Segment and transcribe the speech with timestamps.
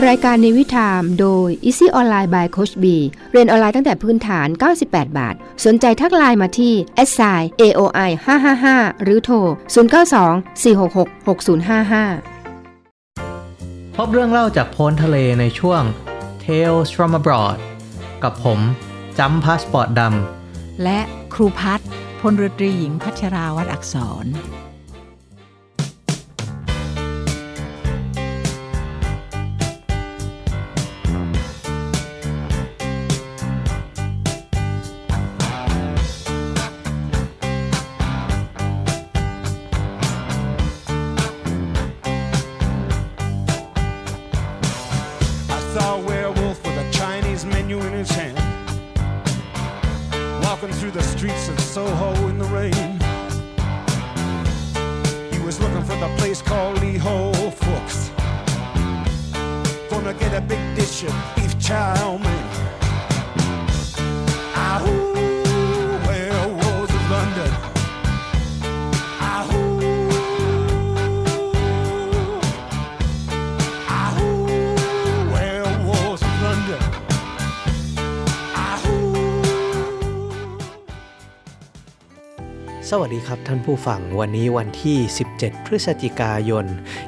[0.00, 2.84] รายการในวิถามโดย Easy Online by Coach B
[3.32, 4.48] เรียนออนไลน์ตั้งแต่พื้นฐาน
[4.82, 5.34] 98 บาท
[5.64, 6.74] สนใจทักไลน์มาที่
[7.08, 8.10] s i aoi
[8.56, 9.48] 555 หรือโทร 092
[10.64, 15.82] 466 6055 พบเรื่องเล่าจากโพ้นทะเลในช่วง
[16.44, 17.58] Tales from abroad
[18.22, 18.58] กับผม
[19.18, 21.00] จำพาสปอร์ตดำและ
[21.34, 21.80] ครูพัฒ
[22.20, 24.26] พลรตรีหญิงพัชราวัดอักษร
[82.94, 84.98] สวัสดีครับท่านผู้ฟังวันนี้วันที่
[85.32, 86.66] 17 พฤศจิกายน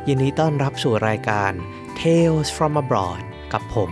[0.09, 1.53] ยินดีต้อนรับสู่รายการ
[2.01, 3.91] Tales from abroad กับผม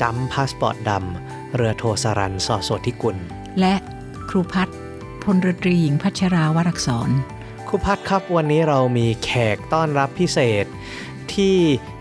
[0.00, 3.16] จำพาสปอร์ตดำเรือโทสรันสอสดทิกุล
[3.60, 3.74] และ
[4.28, 4.68] ครูพัฒ
[5.22, 7.10] พลรตรีหญิงพัชราวรักษร
[7.68, 10.66] ครูพัฒครับวันนี้เรามีแขกต้อนรับพิเศษ
[11.34, 11.56] ที่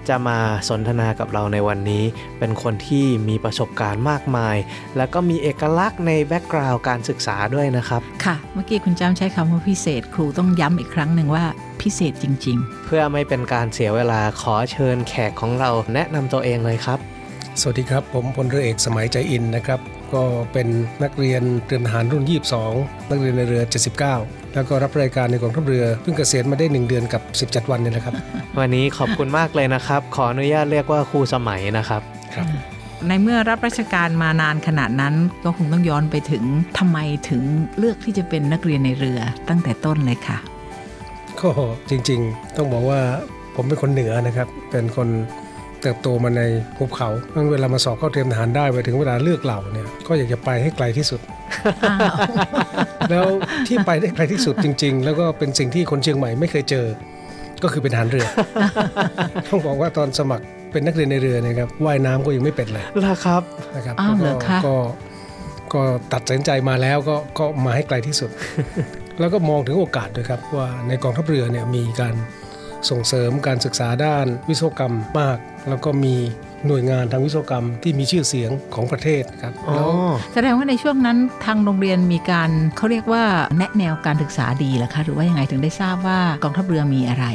[0.10, 0.40] จะมา
[0.70, 2.04] สนทนากับเราในวันนี้
[2.40, 4.56] เป็นคนที่มีประสบการณ์มากมาย
[4.98, 11.46] แล้วก็มีเอกลักษณ์ใน background การศึกษาด้วยนะครับ ค่ะ เมื่อกี้คุณจ้ำใช้คำว่าพิเศษ ครูต้องย้ำอีกครั้งหนึ่งว่า
[11.82, 17.00] พิเศษจริง ๆ เพื่อไม่เป็นการเสียเวลาขอเชิญแขกของเราแนะนำตัวเองเลยครับ
[17.62, 19.80] สวัสดีครับ ผมพลเรือเอกสมัยใจอินนะครับ
[20.14, 20.68] ก็เป็น
[21.04, 22.24] นักเรียนเตรียมทหารรุ่น
[22.68, 23.64] 22 นักเรียนนายเรือ
[24.04, 28.16] 79 แล้วก็รับราชการในกองทัพเรือเพิ่งเกษียณมาได้ 1 เดือนกับ 17 วันนี่แหละครับ
[28.60, 32.02] วันนี้ขอบคุณมากเลยนะครับ ขออนุญาตเรียกว่าครูสมัยนะครับ
[32.36, 32.46] ครับ
[33.08, 36.44] ในเมื่อรับราชการมานานขนาดนั้นก็คงต้องย้อนไปถึง
[36.78, 36.98] ทำไม
[37.30, 37.42] ถึง
[37.78, 40.38] เลือกที่จะเป็นนักเรียนในเรือตั้งแต่ต้นเลยค่ะ
[41.42, 41.50] ก็
[41.90, 43.00] จริงๆ ต้องบอกว่า
[43.56, 45.08] ผมเป็นคนเหนือนะครับ เป็นคน
[45.86, 46.44] เติบโตมาใน
[46.78, 51.22] ภูเขาเมื่อเวลามาสอบเข้าเตรียมทหารได้ไปถึงเวลาเลือกเหล่าเนี่ยก็อยากจะไปให้ไกลที่สุด
[53.10, 53.26] แล้ว
[53.68, 56.86] ที่ไปได้ไกลที่สุดจริง ๆ แล้วก็เป็นสิ่งที่คนเชียงใหม่ไม่เคยเจอ
[57.64, 58.28] ก็คือเป็นทหารเรือ
[59.48, 63.42] ต้องบอกว่าตอนสมัครเป็นนักเรียนในเรือนะครับว่ายน้ำก็ยังไม่เป็นเลยนะครับ
[63.76, 63.96] นะครับ
[64.66, 64.76] ก็
[65.74, 65.82] ก็
[66.14, 68.30] ตัดสินใจมาแล้วก็ก็มาให้ไกลที่สุด
[69.20, 72.16] แล้วก็มองถึงโอกาสด้วยครับว่าในกองทัพเรือเนี่ยมีการ
[72.90, 75.38] ส่งเสริมการศึกษาด้านวิศวกรรมมาก
[75.70, 76.16] แล้วก็มี
[76.68, 79.90] หน่วยงานทางวิศวกรรมที่มีชื่อเสียงของประเทศครับแล้ว
[80.34, 83.24] แสดงว่าในช่วงนั้นทางโรงเรียนมีการเขาเรียกว่า
[83.58, 87.26] แนะแนวการศึกษาดีหรอคะหรือว่ายังไงถึงได้ทราบว่ากองทัพเรือมีอะไร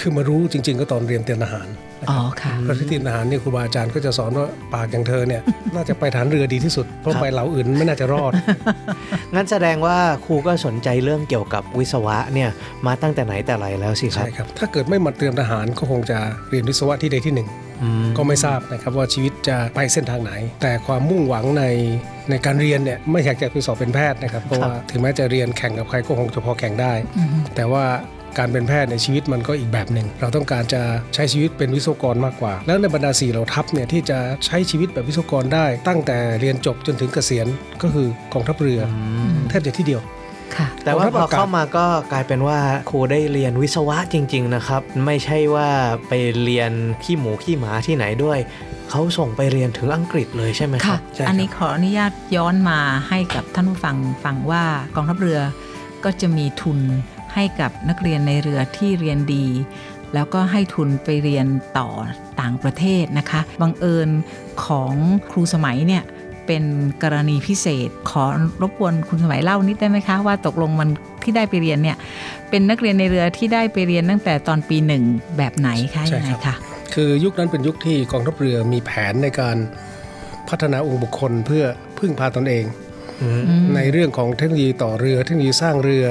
[0.00, 1.68] คือมารู้จริง ๆ ก็ตอนเรียนเตรียมทหาร
[2.10, 5.42] อ๋อค่ะพระที่ทหารเนี่ยครูบาอาจารย์ก็จะสอนว่าปากอย่างเธอเนี่ย
[5.74, 8.32] น่าจะไปฐานเรือดีที่สุด เพราะไปเหล่าอื่นไม่น่าจะรอด
[9.34, 12.50] งั้นแสดงว่าครูก็สนใจเรื่องเกี่ยวกับวิศวะเนี่ย
[12.86, 17.48] มาตั้งแต่ไหนแต่ไรแล้วสิครับใช่ครับ ถ้าเกิดไม่มาเตรียมทหารก็คงจะเรียนวิศวะที่ใดที่หนึ่ง
[18.16, 20.32] ก็ไม่ทราบนะครับว่าชีวิตจะไปเส้นทางไหน
[20.62, 21.64] แต่ความมุ่งหวังใน
[22.30, 26.92] ในการเรียนเนี่ยไม่อยากจะไปสอบเป็นแพทย์นะครับเพราะว่าถึงแม้จะเรียนแข่งกับใครก็คงจะพอแข่งได้
[27.56, 27.84] แต่ว่า
[28.38, 30.82] การเป็นแพทย์ในชีวิตมันก็อีกแบบหนึ่ง เราต้องการจะ
[31.14, 37.46] ใช้ชีวิตเป็นวิศวกรมากกว่า แล้วในบรรดาสี่เราทัพเนี่ยที่จะใช้ชีวิตแบบวิศวกรได้ ตั้งแต่เรียนจบจนถึงเกษียณ
[37.82, 38.80] ก็คือกองทัพเรือ
[39.48, 40.00] แทบจะที่เดียว
[40.84, 42.58] แต่ว่าพอเข้ามาก็กลายเป็นว่า
[42.90, 45.68] ครูได้เรียนวิศวะจริง ๆ นะครับ ไม่ใช่ว่า
[46.08, 46.72] ไปเรียน
[47.04, 48.38] ขี้หมูขี้หมาที่ไหนด้วย
[48.90, 54.64] เขาส่งไปเรียนถึงอังกฤษเลยใช่ไหมครับอันนี้ขออนุญาตย้อนมาให้กับท่านผู้ฟังฟังว่า
[54.96, 55.40] กองทัพเรือ
[56.04, 56.78] ก็จะมีทุน
[57.34, 59.46] ให้กับนักเรียนในเรือที่เรียนดี
[60.14, 61.46] แล้วก็ให้ทุนไปเรียน
[61.78, 61.88] ต่อ
[62.40, 64.08] ต่างประเทศนะคะบังเอิญ
[64.64, 64.94] ของ
[65.30, 66.02] ครูสมัยเนี่ย
[66.46, 66.64] เป็น
[67.02, 68.24] กรณีพิเศษ ขอ
[68.62, 70.88] รบกวนคุณสมัยเล่านิดได้ไหมคะ ว่าตกลงมัน
[71.22, 71.96] ที่ได้ไปเรียนเนี่ย
[72.50, 75.02] เป็นนักเรียนในเรือที่ได้ไปเรียนตั้งแต่ตอนปีหนึ่ง
[75.36, 76.54] แบบไหนคะยังไงคะ
[76.94, 79.56] คือยุคนั้นเป็นยุคที่กองทัพเรือมีแผนในการ
[80.48, 81.64] พัฒนาองค์บุคคลเพื่อ
[81.98, 82.64] พึ่งพาตนเอง
[83.74, 86.04] ในเรื่องของเทคโนโลยีต่อเรือเทคโนโลยีสร้างเรือ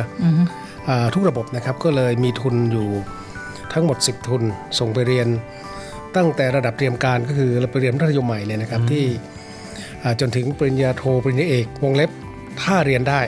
[1.13, 2.87] ทุกระบบนะครับก็เลยมีทุนอยู่
[3.73, 4.43] ทั้งหมด 10 ทุน
[4.79, 5.27] ส่งไปเรียน
[6.15, 9.05] ตั้งแต่ระดับเตรียมการก็คือเราไปเรียนมัธยมใหม่เลยนะครับที่
[10.19, 12.11] จนถึงปริญญาโทปริญญาเอก วงเล็บ
[12.61, 13.21] ถ้าเรียนได้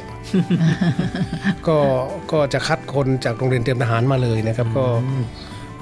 [1.67, 1.77] ก็
[2.31, 4.85] ก็จะคัดคนจากโรงเรียนเตรียมทหารมาเลยนะครับ ก็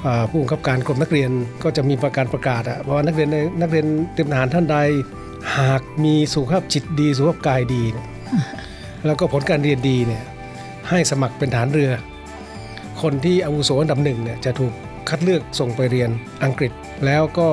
[0.06, 1.32] อ่าผู้บังคับการกรมนักเรียน
[1.64, 4.78] ก็จะมีประการประกาศอะว่านักเรียนในนักเรียนเตรียมทหารท่านใด
[5.58, 8.08] หากมีสุขภาพจิตดีสุขภาพกายดีเนี่ย
[9.06, 10.24] แล้วก็ผลการเรียนดีเนี่ย
[10.90, 11.92] ให้สมัครเป็นทหารเรือ
[13.02, 14.74] คนที่อาวุโสอันดับหนึ่งเนี่ยจะถูก
[15.10, 16.10] คัดเลือกส่งไปเรียน
[16.44, 16.72] อังกฤษ
[17.06, 17.48] แล้วก็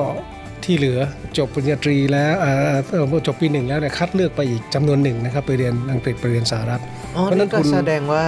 [0.65, 0.99] ที่เหลือ
[1.37, 2.53] จบปริญญาตรีแล้วอ่า
[2.91, 6.81] เอ่อจบปีหนึ่งแล้วเนี่ยคัดเลือกไปอีกจำนวนหนึ่งนะครับไปเรียนอังกฤษไปเรียนสหรัฐ
[7.15, 8.23] อ๋อเพราะฉะนั้นั่นนก็คุณแสดงว่า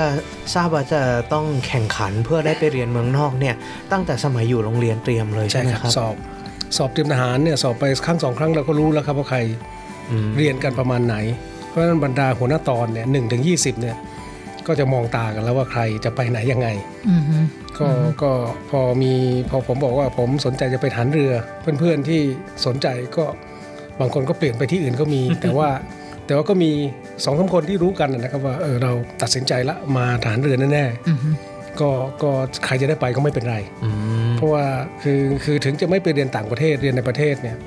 [0.53, 1.01] ทราบว่าจะ
[1.33, 3.55] ต้องแข่งขันเพื่อได้ไปเรียนเมืองนอกเนี่ย
[3.91, 6.15] ตั้งแต่สมัยอยู่โรงเรียนเตรียมเลยใช่ไหมครับสอบ
[6.77, 9.39] สอบเตรียมทหารเนี่ยสอบไปครั้งสองครั้งเราก็รู้แล้วครับว่าใคร
[10.11, 11.15] อืมเรียนกันประมาณไหน
[11.69, 13.97] เพราะฉะนั้นบรรดาหัวหน้าตอนเนี่ยหนึ่งถึงยีเนี่ย
[14.67, 16.67] ก็จะมองตากันแล้วว่าใครจะไปไหนยังไง
[17.11, 17.37] อือฮึ
[17.79, 17.87] ก็
[18.23, 18.31] ก็
[18.69, 19.13] พอมี
[19.49, 21.31] พอผมบอกว่าผมสนใจจะไปฐานเรือ
[21.79, 22.21] เพื่อนๆที่
[22.65, 22.87] สนใจ
[23.17, 23.25] ก็
[23.99, 25.69] บางคนก็เปลี่ยนไปที่อื่นก็มี แต่ว่า
[26.25, 26.71] แต่ว่าก็มี
[27.23, 28.91] สองสามคนที่รู้กันนะครับว่าเออเรา
[29.21, 31.89] ตัดสินใจละมาฐานเรือแน่อือฮึๆก็
[32.23, 32.31] ก็
[32.65, 33.89] ใครจะได้ไปก็ไม่เป็นไรอื
[34.29, 34.65] มเพราะว่า
[35.03, 37.57] คือคือถึงจะไม่ไปเรียนต่างประเทศเรียนในประเทศเนี่ย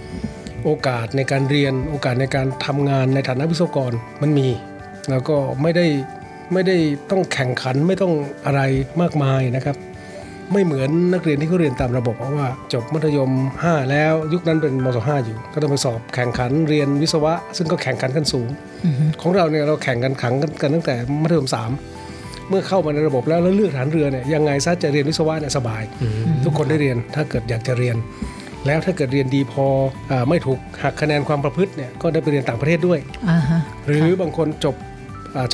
[0.64, 3.92] โอกาสในการเรียนโอกาสในการทำงานในฐานะวิศวกร
[4.22, 4.48] มันมี
[5.10, 5.86] แล้วก็ไม่ได้
[6.52, 6.76] ไม่ได้
[7.10, 8.12] ต้องแข่งขันไม่ต้อง
[8.46, 8.60] อะไร
[9.00, 9.76] มากมายนะครับ
[10.52, 13.30] ไม่เหมือนนักเรียนที่เขาเรียนตามระบบเพราะว่าจบมัธยม
[13.62, 18.48] 5 แล้วยุคนั้นเป็นมศ5อยู่ ก็ต้องไปสอบแข่งขันเรียนวิศวะ ซึ่งก็แข่งขันขั้นสูง
[18.84, 21.70] อือฮึของเราเนี่ยเราแข่งกันขังกันกันตั้งแต่มัธยมสาม
[22.48, 26.12] เมื่อเข้ามาในระบบแล้วแล้วเลือกฐานเรือเนี่ยยังไงซะจะเรียนวิศวะเนี่ยสบายอืม
[26.44, 27.96] ทุกคนได้เรียนถ้าเกิดอยากจะเรียน
[28.66, 29.66] แล้วถ้าเกิดเรียนดีพอ
[30.10, 32.98] อาไม่ถูกหักคะแนนความประพฤติเนี่ยก็ได้ไปเรียนต่างประเทศด้วย
[33.30, 34.93] อ่าฮะหรือบางคนจบอ่า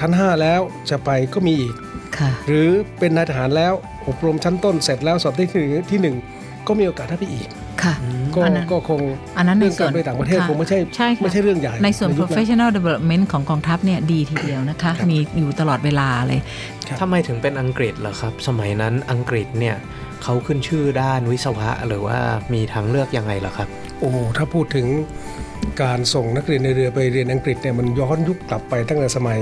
[0.01, 0.61] ชั้น 5 แล้ว
[0.91, 1.75] จะไปก็มีอีก
[2.19, 2.69] ค่ะหรือ
[2.99, 3.73] เป็นนายทหารแล้ว
[4.09, 6.17] อบรมชั้นต้นเสร็จแล้วสอบได้ที่หนึ่งที่หนึ่ง
[6.67, 7.49] ก็มีโอกาสได้ไปอีก
[7.83, 7.95] ค่ะ
[8.35, 9.01] ก็อันนั้นก็คง
[9.39, 16.41] อันนั้นในเรื่องส่กาวนรไปต่างประเทศค่ะคงไม่ใช่ใช่ค่ะไม่ใช่เรื่องใหญ่ ในส่วนยุค professional development ของกองทัพเนี่ยดีทีเดียวนะคะครับมีอยู่ตลอดเวลาเลย
[17.01, 19.77] ทำไมถึงเป็นอังกฤษเหรอครับ สมัยนั้นอังกฤษเนี่ย
[20.23, 22.19] เขาขึ้นชื่อด้านวิศวะหรือว่า
[22.55, 23.69] มีทางเลือกยังไงเหรอครับ
[24.01, 24.87] โอ้ถ้าพูดถึง
[25.83, 29.39] การส่งนักเรียนในเรือไปเรียนอังกฤษเนี่ยมันย้อนยุคกลับไปตั้งแต่สมัย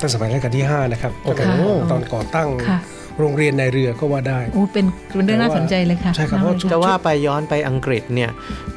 [0.00, 1.56] ตั้งแต่สมัยรัชกาลที่ 5 นะครับโอ้โหตั้งแต่
[1.90, 2.78] ตอนก่อตั้งค่ะ
[3.20, 8.30] โรงเรียนในเรือก็ว่าได้อู้เป็นเป็นเรื่องน่าสนใจเลยค่ะใช่ครับเพราะจะว่าไปย้อนไปอังกฤษเนี่ย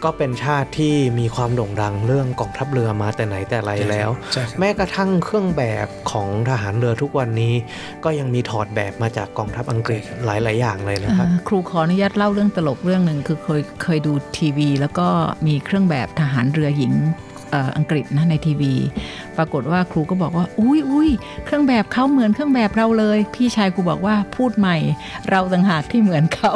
[0.03, 7.53] ก็เป็นชาติที่มีความโด่งดังเรื่องกองทัพเรือมาแต่ไหนแต่ไรแล้วใช่ครับแม้กระทั่งเครื่องแบบของทหารเรือทุกวันนี้
[8.03, 15.07] ก็ยังมีถอดแบบมาจากกองทัพอังกฤษหลาย ๆ อย่างเลยนะครับอ่าครูขออนุญาตเล่าเรื่องตลกเรื่องหนึ่งคือเคยเคยดูทีวี แล้วก็
[15.47, 16.93] มีเครื่องแบบทหารเรือหญิง
[17.34, 18.73] เอ่ออังกฤษนะในทีวี
[19.37, 21.09] ปรากฏว่าครูก็บอกว่า อุ้ยอุ้ย
[21.45, 24.77] เครื่องแบบเขาเหมือนเครื่องแบบเราเลย พี่ชายครูบอกว่าพูดใหม่
[25.29, 26.51] เราต่างหากที่เหมือนเขา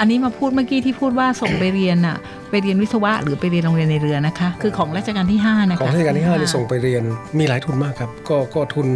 [0.00, 2.16] อันนี้มาพูดเมื่อกี้ที่พูดว่าส่งไปเรียนอะ
[2.50, 7.02] ไปเรียนวิศวะหรือไปเรียนโรงเรียนในเรือนะคะ คือของรัชกาลที่ห้านะคะของรัชกาลที่5นี่ส่งไปเรียน
[7.38, 8.88] มีหลายทุนมากครับก็ก็ทุน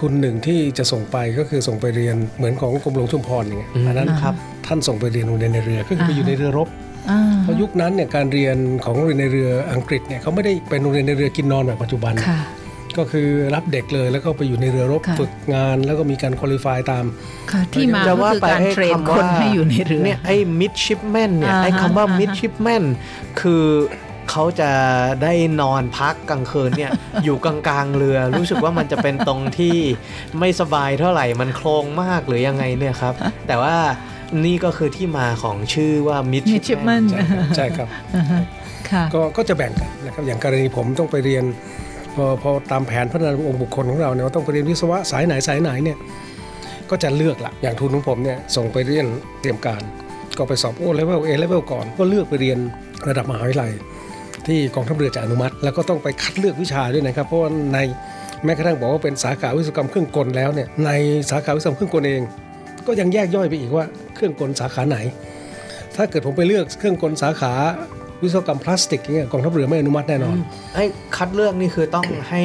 [0.00, 4.34] ทุนหนึ่งที่จะส่งไปก็คือส่งไปเรียนเหมือนของกรมหลวงชุมพรอย่างเงี้ยอืมอันนั้นครับ
[4.66, 6.89] ท่านส่งไปเรียนโรงเรียนในเรือก็คือไปอยู่ในเรือรบอ่า
[7.42, 12.40] เพราะยุคนั้นเนี่ยการเรียนของโรงเรียนในเรืออังกฤษเนี่ยเขาไม่ได้เป็นโรงเรียนในเรือกินนอนแบบปัจจุบันค่ะ
[12.98, 17.04] ก็คือรับเด็กเลยแล้วก็ไปอยู่ในเรือรบค่ะฝึกงานแล้วก็มีการคุริฟายตาม
[17.52, 22.84] ค่ะที่มาจะก็ว่าคือไปการให้เทรนคำคนว่าให้อยู่ในเรือเนี่ยไอ้มิดชิปแมนเนี่ยอ่าฮะไอ้คำว่าอ่าฮะมิดชิปแมน
[23.40, 23.64] คือ
[24.30, 24.72] เขาจะ
[25.22, 26.92] ได้นอนพักกลางคืนเนี่ย
[27.24, 29.76] อยู่กลางๆเรือ รู้สึกว่ามันจะเป็นตรงที่
[30.38, 33.14] ไม่สบายเท่าไหร่มันโครงมากหรือยังไงเนี่ยครับ
[33.46, 33.76] แต่ว่า
[34.44, 38.42] นี่ก็คือที่มาของชื่อว่ามิดชิปแม midshipman นใช่ครับใช่ครับอ่าฮะ
[38.90, 41.44] ค่ะก็ก็จะแบ่งกันนะครับอย่างกรณีผมต้องไปเรียน
[42.14, 45.98] พอพอตามแผนพัฒนาองค์บุคคลของเราเนี่ยว่าต้องไปเรียนวิศวะสายไหนสายไหนเนี่ย
[46.90, 49.06] ก็จะเลือกละอย่างทุนของผมเนี่ยส่งไปเรียน
[49.40, 49.82] เตรียมการ
[50.38, 52.58] ก็ไปสอบโอเลเวลเอเลเวลก่อน ก็เลือกไปเรียน
[53.08, 53.72] ระดับมหาวิทยาลัย
[54.46, 57.78] ที่กองทัพเรือจะอนุมัติ แล้วก็ต้องไปคัดเลือกวิชาด้วยนะครับ เพราะว่าใน
[58.44, 60.90] แม้กระทั่งบอกว่าเป็นสาขาวิศวกรรมเครื่องกลแล้วเนี่ยใน
[61.30, 62.22] สาขาวิศวกรรมเครื่องกลเอง
[62.86, 63.84] ก็ยังแยกย่อยไปอีกว่า
[64.14, 64.98] เครื่องกลสาขาไหน
[65.96, 67.52] ถ้าเกิดผมไปเลือกเครื่องกลสาขา
[68.22, 70.36] วิศวกรรมพลาสติกอย่างเงี้ยกองทัพเรือไม่อนุมัติแน่นอน
[70.74, 70.84] ไอ้
[71.16, 72.42] คัดเลือกนี่คือต้องให้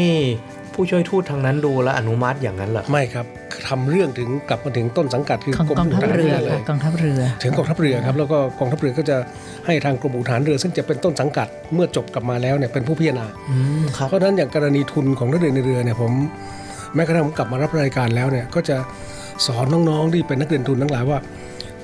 [0.74, 3.26] ผู้ช่วยทูตทางนั้นดูและอนุมัติอย่างนั้นเหรอไม่ครับ
[3.70, 9.18] ทำเรื่องถึงกลับมาถึงต้นสังกัดคือของกรมกองทัพทหารเรืเรืออเลค่ะยกองทัพเรือ ถึงกองทัพเรือครับแล้วก็กองทัพเรือก็จะ
[9.66, 16.12] ให้ทางกรมอุทหารเรือ ซึ่งจะเป็นต้นสังกัดเมื่อจบกลับมาแล้วเนี่ยเป็นผู้พิจารณาอืมครับเพราะฉะนั้นอย่างกรณีทุนของนักเรียนในเรือเนี่ยผม
[16.96, 18.78] แม้กระทั่งผมกลับมารับรายการแล้วเนี่ยก็จะ
[19.46, 21.20] สอนน้องๆที่เป็นนักเรียนทุนทั้งหลายว่า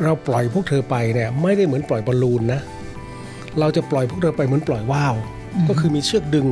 [0.03, 2.59] เราปล่อยพวกเธอไปเนี่ยไม่ได้เหมือนปล่อยบอลลูนนะ
[3.59, 5.15] เราจะปล่อยพวกเธอไปเหมือนปล่อยว่าว
[5.69, 6.47] ก็คือมีเชือกดึง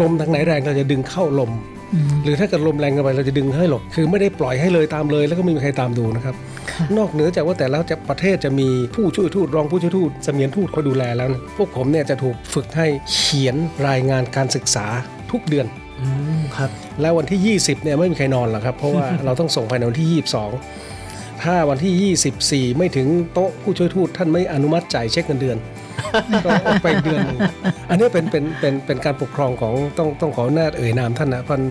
[0.00, 1.50] ลมทางไหนแรงเราจะดึงเข้าลม
[1.94, 6.34] อืมหรือถ้าเกิดลมแรงเกินไปเราจะดึงให้หลบคือไม่ได้ปล่อยให้เลยตามเลย แล้วก็ไม่มีใครตามดูนะครับ
[6.70, 13.56] ค่ะนอกเหนือจากว่าแต่ละจะประเทศจะมีผู้ช่วยทูตรองผู้ช่วยทูตเสมียนทูตคอยดูแลแล้วเนี่ยพวกผมเนี่ยจะถูกฝึกให้เขียน
[13.88, 14.86] รายงานการศึกษา
[15.30, 15.81] ทุกเดือนอืม
[16.56, 16.70] ครับ
[17.00, 25.56] แล้ววันที่ 20เนี่ยไม่มีใครนอนหรอกครับ เพราะว่าเราต้องส่งภายในวันที่ 22 ถ้าวันที่ 24 ไม่ถึงโต๊ะผู้ช่วยทูตท่านไม่อนุมัติจ่ายเช็คเงินเดือน
[26.44, 27.38] ก็ออกไปอีกเดือนหนึ่ง
[27.88, 31.62] อันนี้เป็นเป็นเป็นเป็นการปกครองของต้องต้องขอหน้าจเอ่ยนามท่านนะพัน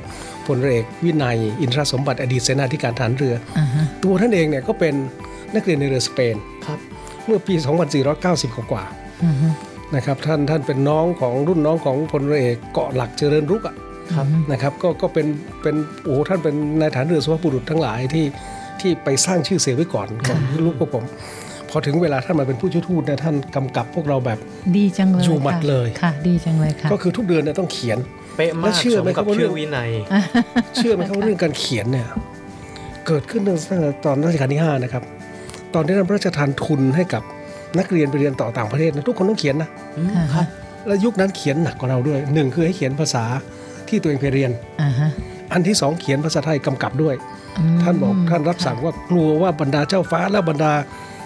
[0.45, 4.93] พลเรือเอกวินัย อินทรสมบัติอดีตเสนาธิการทหารเรืออ่าฮะตัวท่านเองเนี่ยก็เป็น
[5.55, 6.35] นักเรียนในเรือสเปน
[6.65, 6.79] ครับ
[7.25, 7.53] เมื่อปี
[8.07, 8.83] 2490 กว่า
[9.23, 13.90] อือฮึๆนะครับท่านท่านเป็นน้องของรุ่นน้องของพลเรือเอกเกาะหลักเจริญรุกอะครับ
[14.51, 15.27] นะครับก็ก็เป็น
[15.61, 18.25] เป็นโอ้โหท่านเป็นนายฐานเรือสุภาพบุรุษทั้งหลายที่
[18.81, 21.03] ที่ไปสร้างชื่อเสียงไว้ก่อนก่อนที่ลูกพวกผม
[21.69, 24.39] พอถึงเวลาท่านมาเป็นผู้ช่วยทูตเนี่ยท่านกำกับพวกเราแบบ
[24.77, 27.97] ดีจังเลยอยู่หมัดค่ะเลยค่ะ ดีจังเลยค่ะก็คือทุกเดือนเนี่ยต้องเขียน
[28.37, 29.89] เป๊ะแล้มาวกเชื่อไหมสครับกับว่าเรื่ชื่องอวินัย
[30.75, 32.07] เชื่อไหมครับว่าเรื่องการเขียนเนี่ย
[33.07, 35.03] เกิดขึ้นตั้งแต่ตอนรัชกาลที่5นะครับ
[35.73, 37.23] ตอนที่ท่านพระราชทานทุนให้กับ
[37.79, 39.69] นักเรียนไปเรียนต่อต่างประเทศนะทุกคนต้องเขียนนะ
[40.15, 40.45] ค่ะครับ
[40.87, 43.23] และยุคนั้นเขียนหนักกว่าเราด้วยหนึ่งคือให้เขียนภาษา
[43.91, 45.09] ที่ตัวเองไปเรียนอ่าฮะ
[45.53, 47.15] อันที่สองเขียนภาษาไทยกำกับด้วย
[47.83, 50.73] ท่านบอกท่านรับสั่งว่ากลัวว่าบรรดาเจ้าฟ้าและบรรดา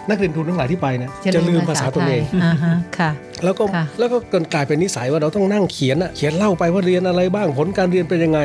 [0.10, 3.12] นักเรียนทุนทั้งหลายที่ไปเนี่ยจะลืมภาษาตัวเองไทยอ่าฮะค่ะ
[3.44, 8.40] แล้วก็ค่ะแล้วก็เกินกลายเป็นนิสัยว่าเราต้องนั่งเขียนอะเขียนเล่าไปว่าเรียนอะไรบ้างผลการเรียนเป็นยังไง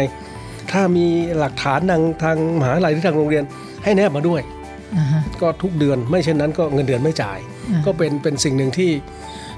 [0.72, 1.06] ถ้ามี
[1.38, 3.44] หลักฐานทางทางมหาลัยหรือทางโรงเรียน
[3.84, 4.40] ให้แนบมาด้วย
[4.98, 7.38] อ่าฮะก็ทุกเดือนไม่เช่นนั้นก็เงินเดือนไม่จ่าย
[7.70, 8.90] อ่าก็เป็นเป็นสิ่งหนึ่งที่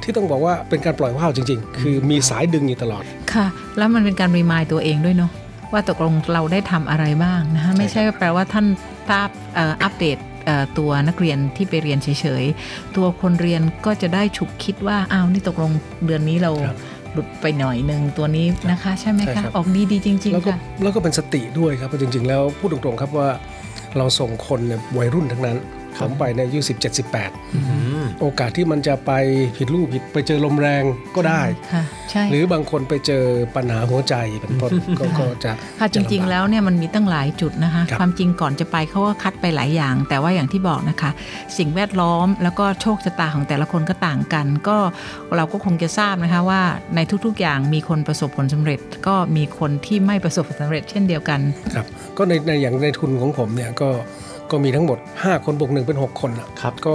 [0.03, 3.47] ที่ต้องบอกว่าเป็นการปล่อยว่าวจริง ๆ คือมีสายดึงอยู่ตลอด ค่ะ
[3.79, 5.31] แล้วมันเป็นการรีมายตัวเองด้วยเนาะ
[5.73, 8.67] ว่าตกลงเราได้ทำอะไรบ้างนะคะไม่ใช่แปลว่าท่าน
[9.09, 15.73] ทราบเอ่ออัปเดตเอ่อตัวนักเรียนที่ไปเรียนเฉยๆ ตัวคนเรียนก็จะได้ฉุกคิดว่าอ้าวนี่ตกลง
[16.07, 16.79] เดือนนี้เราครับ
[17.13, 23.29] หลุดไปหน่อยหนึ่งตัวนี้นะคะ ใช่ไหมใช่คะครับออกดีดีๆจริงแล้วๆก็ค่ะแล้วก็เป็นสติด้วยครับเพราะจริง ๆ แล้วพูดตรงๆครับว่า
[23.99, 25.57] เราส่งคนเนี่ยวัยรุ่นทั้งนั้น
[26.01, 27.61] ผมไปในยอายุสิบเจ็ดสิบแปดอื
[28.03, 29.13] มโอกาสที่มันจะไป
[29.57, 30.83] ผิดลูกผิดไปเจอลมแรง
[31.17, 33.25] ก็ได้ค่ะใช่หรือบางคนไปเจอ
[33.57, 41.11] ปัญหาหัวใจเป็นต้นก็ก็จะค่ะจริง ๆ แล้วเนี่ยมันมีตั้งหลายจุดนะคะครับความจริงก่อนจะไปเขาก็คัดไปหลายอย่าง แต่ว่าอย่างที่บอกนะคะ
[41.59, 44.77] สิ่งแวดล้อมแล้วก็โชคชะตาของแต่ละคนก็ต่างกัน ก็
[45.37, 46.63] เราก็คงจะทราบนะคะว่า
[46.97, 51.41] ในทุกๆอย่างมีคนประสบผลสำเร็จ ก็มีคนที่ไม่ประสบผลสำเร็จเช่นเดียวกัน
[51.75, 53.89] ครับก็ในในอย่างในทุนของผมเนี่ยก็
[54.53, 56.95] ก็มีทั้งหมด 5 คนบวกหนึ่งเป็น 6 คนอะครับก็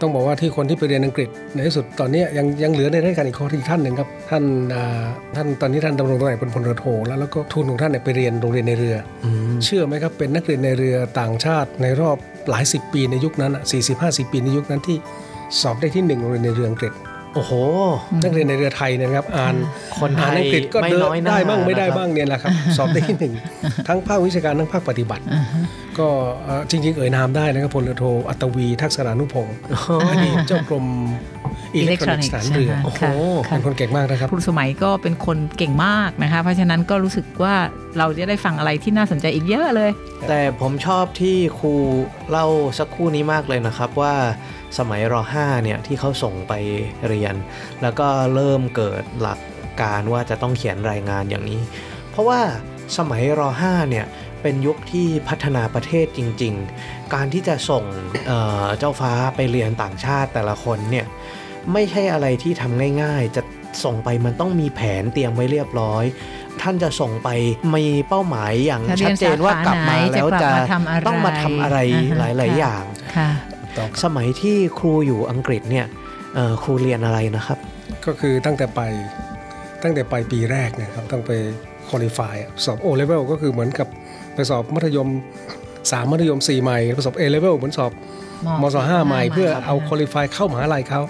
[0.00, 4.44] ต้องบอกว่าที่คนที่ไปเรียนอังกฤษในที่สุดตอนเนี้ยยังยังเหลือในราชการอีกคนอีกท่านหนึ่งครับท่าน
[4.74, 5.04] อ่า
[5.36, 12.16] ท่านตอนนี้ท่านดำรงตำแหน่งเป็นพลเรือโทแล้วแล้วก็ทุนของท่านเนี่ยไปเรียนโรงเรียนในเรืออืมเชื่อไหมครับเป็นนักเรียนในเรือต่างชาติในรอบ
[12.50, 14.96] หลายสิบปีในยุคนั้นสี่สิบห้าสิบปีในยุคนั้นที่
[15.60, 16.92] สอบได้ที่หนึ่งโรงเรียนในเรืออังกฤษ
[17.34, 17.52] โอ้โห
[18.22, 19.54] นักเรียนในเรือไทยเนยนะครับ อ่าน
[20.00, 23.34] คนไทอ่านยอังกฤษก็ไม่เดินน้อยหน้าได้บ้างไม่ได้นะครับบ้างเนี่ยแหละครับ สอบได้ที่หนึ่ง
[23.88, 25.22] ทั้งภาควิชาการทั้งภาคปฏิบัติ
[25.98, 26.08] ก็
[26.44, 29.56] เอ่อจริง ๆ เอ่ยนามได้นะครับพลเรือโทอัตวี ทักษรานุพงศ์
[30.10, 30.86] อดีตเจ้ากรม
[31.76, 33.02] อิเล็กทรอนิกส์ฐานเรือ Electronics โอ้โห
[33.48, 37.54] ค่ะเป็นคนเก่งมากนะครับครูสมัยก็เป็นคนเก่งมากนะคะ เพราะฉะนั้นก็รู้สึกว่า
[37.98, 39.90] เราจะได้ฟังอะไรที่น่าสนใจอีกเยอะเลย
[40.28, 41.74] แต่ผมชอบที่ครู
[42.30, 42.46] เล่า
[42.78, 44.14] สักครู่นี้มากเลยนะครับว่า
[44.78, 46.52] สมัยร 5 เนี่ยที่เขาส่งไป
[47.08, 47.34] เรียน
[47.82, 49.38] แล้วก็เริ่มเกิดหลัก
[49.82, 51.60] การว่าจะต้องเขียนรายงานอย่างนี้
[52.10, 52.40] เพราะว่า
[52.98, 54.06] สมัยร 5 เนี่ย
[54.42, 57.84] เป็นยุคที่พัฒนาประเทศจริง ๆ การที่จะส่ง
[58.26, 61.06] เอ่อเจ้าฟ้าไปเรียนต่างชาติแต่ละคนเนี่ย
[61.72, 63.42] ไม่ใช่อะไรที่ทำง่ายๆ จะ
[63.84, 66.04] ส่งไปมันต้องมีแผนเตรียมไว้เรียบร้อย
[66.62, 67.28] ท่านจะส่งไป
[67.74, 72.84] มีเป้าหมายอย่างจะเรีชัยดนเจนว่ากลับมาสาขาไหนแล้วจะจะกลับมาทำอะไรต้องมาทำอะไรอ่าฮะหลายๆค่ะอย่าง
[73.16, 73.59] ค่ะต่อ
[74.04, 75.86] สมัยที่ครูอยู่อังกฤษเนี่ย
[76.34, 77.58] เอ่อครูเรียนอะไรนะครับ
[78.06, 78.80] ก็คือตั้งแต่ไป
[79.82, 81.32] ตั้งแต่ไปปีแรกเนี่ยครับต้องไป
[81.88, 83.88] คุริฟายสอบโอเลเวลก็คือเหมือนกับ
[84.34, 85.08] ไปสอบมัธยม
[85.60, 87.92] 3มัธยม4ใหม่ไปสอบเอเลเวลเหมือนสอบ
[88.62, 91.00] มศ5ใหม่เพื่อเอาคุริฟายเข้ามหาลัยเขา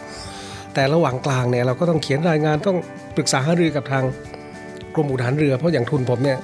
[0.75, 2.79] แต่ระหว่างกลางเนี่ยเราก็ต้องเขียนรายงานต้อง
[3.17, 4.05] ปรึกษาหารือกับทาง
[4.95, 6.39] กรมอู่ทหารเรือ เพราะอย่างทุนผมเนี่ย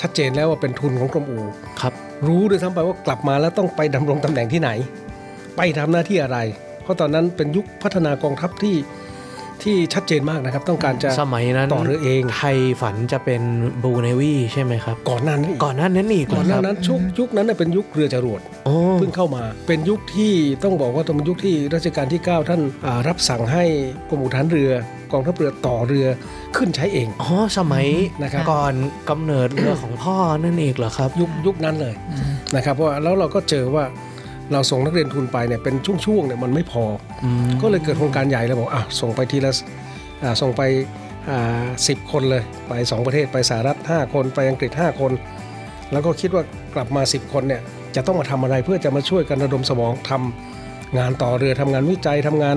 [0.00, 1.44] ชัดเจนแล้วว่าเป็นทุนของกรมอู่
[1.80, 1.92] ครับ
[2.26, 4.70] รู้ด้วยซ้ำไปว่ากลับมาแล้วต้องไปดำรงตำแหน่งที่ไหน
[5.56, 6.38] ไปทำหน้าที่อะไร
[6.82, 8.76] เพราะตอนนั้นเป็นยุคพัฒนากองทัพที่
[9.62, 13.42] ที่ชัดเจนมากนะครับ ต้องการจะสมัยนั้นต่อเรือเองไทยฝันจะเป็น
[13.82, 20.32] บูเนวีใช่ไหมครับ ก่อนหน้านั้นอีกก่อนหน้านั้นอีกก่อนหน้าเหรนั้ครับนชุกยุคนั้นน่ะเป็นยุคเรือจรวดโอ้เพิ่งเข้ามาเป็นยุคที่
[20.64, 23.64] ต้องบอกว่าเป็นยุคที่รัชกาลที่ 9 ท่านอ่ารับสั่งให้
[24.08, 24.72] กรมอู่ทหารเรือ
[25.12, 26.06] กองทัพเรือต่อเรือ
[26.56, 27.86] ขึ้นใช้เองอ๋อสมัย
[28.22, 28.74] นะครับก่อน
[29.10, 31.94] กำเนิดเรือของพ่อนั่นเองเหรอครับ ยุคยุคนั้นเลย
[32.54, 33.84] นะครับเพราะว่าแล้วเราก็เจอว่า
[34.52, 35.74] เราส่งนักเรียนทุนไปเนี่ยเป็น
[36.06, 36.84] ช่วงๆเนี่ยมันไม่พอ
[37.24, 39.52] อืมก็เลยเกิดโครงการใหญ่เลยบอกอะส่งไปทีละ
[40.22, 40.62] อ่าส่งไป
[41.88, 45.12] สิบคนเลยไป 2 ประเทศไปสหรัฐ 5 คนไปอังกฤษ 5 คน
[45.92, 46.42] แล้วก็คิดว่า
[46.74, 47.62] กลับมา 10 คนเนี่ย
[47.96, 52.56] จะต้องมาทำอะไรเพื่อจะมาช่วยกันระดมสมองทำงานต่อเรือทำงานวิจัยทำงาน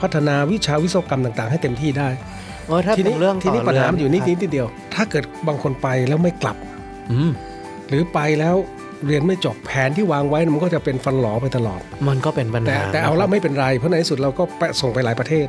[0.00, 2.08] พัฒนาวิชาวิศวกรรมต่าง ๆ ให้เต็มที่ได้
[2.66, 6.56] โอ้ถ้าทีเป็นี้นเรื่องทีนี้ต่ปัญหามันอยู่นิดครับนิดเดียว ถ้าเกิดบางคนไปแล้วไม่กลับ
[7.10, 7.30] อืม
[7.88, 8.56] หรือไปแล้ว
[9.06, 15.48] เรียนไม่จบแผนที่วางไว้มันก็จะเป็นฟันหลอไปตลอด มันก็เป็นปัญแต่หาแต่เอานะคละรับไม่เป็นไรเพราะในที่สุดเราก็ไปส่งไปหลายประเทศ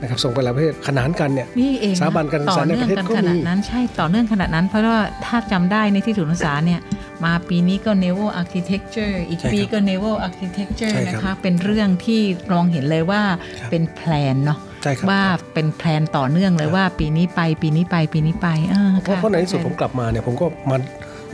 [0.00, 6.80] นะครับส่งไปหลายประเทศขนานกันเนี่ยนี่เองสถาบันการศึกต่ษาอในเนื่ปองระเทศกันก็ขนามีดนั้นใช่ต่อเนื่องขนาดนั้น เพราะว่าถ้าจำได้ในที่ถูกศึกษาเนี่ย
[7.24, 12.20] มาปีนี้ก็ naval architecture อีกใช่ครับปีก็ naval architecture ใช่ครับนะคะเป็นเรื่องที่
[12.52, 13.22] มองเห็นเลยว่า
[13.60, 15.22] ครับเป็นแพลนเนาะใช่ครับว่า
[15.54, 20.76] เป็นแพลนต่อเนื่องเลยว่าปีนี้ไปปีนี้ไปปีนี้ไปอ่าเพราะค่เพราะในที่สุดผมกลับมาเนี่ยผมก็มา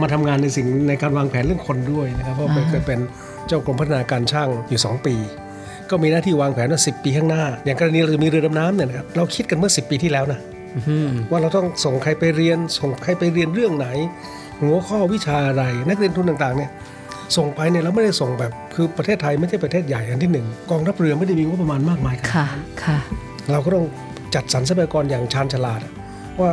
[0.03, 2.99] มาทำงานในสิ่งในการวางแผนเรื่องคนด้วยนะครับ เพราะเคยเป็น
[3.47, 5.15] เจ้ากรมพัฒนาการช่างอยู่ 2 ปี
[5.91, 10.41] ก็มีหน้าที่วางแผนว่า 10 ปีข้างหน้า อย่างกรณีเราจะมีเรือดำน้ำเนี่ยนะครับเราคิดกันเมื่อ 10 ปีที่แล้วนะ
[10.89, 13.89] อืมว่าเราต้องส่งใครไปเรียน ส่งใครไปเรียนเรื่องไหน
[14.61, 16.71] หัวข้อวิชาอะไร นักเรียนทุนต่างๆเนี่ย
[17.37, 22.47] ส่งไปเนี่ยเราไม่ได้ส่งแบบคือประเทศไทยไม่ใช่ประเทศใหญ่อันที่หนึ่งกองทัพเรือไม่ได้มีงบประมาณมากมายขนาดนั้นค่ะ
[22.85, 22.99] ค่ะ
[23.51, 23.87] เราก็ต้อง
[24.35, 25.93] จัดสรรทรัพยากรอย่างชาญฉลาดอะ
[26.41, 26.51] ว่า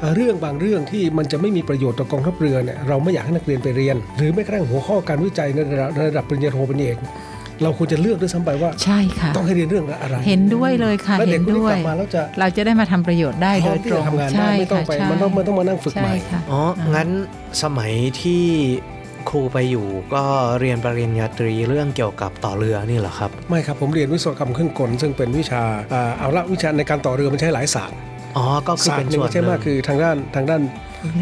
[0.00, 6.98] เอ่อเรื่องบางเรื่องที่มันจะไม่มีประโยชน์ต่อกองทัพเรือเนี่ยเราไม่อยากให้นักเรียนไปเรียน หรือแม้กระทั่งหัวข้อการวิจัยในระดับในระดับปริญญาโทปริญญาเอก
[7.62, 16.60] เราควรจะเลือกด้วยซ้ำไปว่าใช่ค่ะต้องให้เรียนเรื่องอะไร เห็นด้วยเลยค่ะแล้วเห็เด็กนคนนี้ด้วกยลับมาแล้วจะเราจะได้มาทำประโยชน์ได้พโดร้อมยที่ตรจะงทำงานได้ใช่ไม่ต้องค่ะไปใช่มันต้องไม่ต้องมานั่งฝึกใหม่ใช่ค่ะอ๋อ
[16.94, 17.08] งั้น
[17.62, 18.42] สมัยที่
[19.28, 20.24] ครูไปอยู่ก็
[20.60, 25.62] เรียนปริญญาตรีเรื่องเกี่ยวกับต่อเรือนี่เหรอครับ ไม่ครับผมเรียนวิศวกรรมเครื่องกล ซึ่งเป็นวิชา
[25.92, 27.96] อ่าเอาละวิชาในการต่อเรือมันใช้หลายศาสตร์
[28.36, 30.62] อ๋อก็คือศาสตเป็นร์หนึ่ส่งวนใช่มากคือทางด้านทางด้าน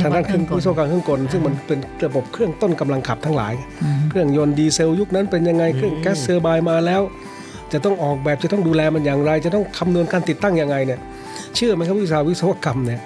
[0.03, 3.55] ทางด้านเครื่องวิศวกรรมเครื่องกล ซึ่งมันเป็นระบบเครื่องต้นกำลังขับทั้งหลาย
[3.99, 7.03] มเครื่องยนต์ดีเซลยุคนั้นเป็นยังไงเครื่องแก๊สเซอร์ไบน์มาแล้ว
[7.73, 11.01] จะต้องออกแบบจะต้องดูแลมันอย่างไร จะต้องคำนวณการติดตั้งยังไงเนี่ย
[11.57, 13.01] เชื่อไหมครับวิชาวิศวกรรมเนี่ย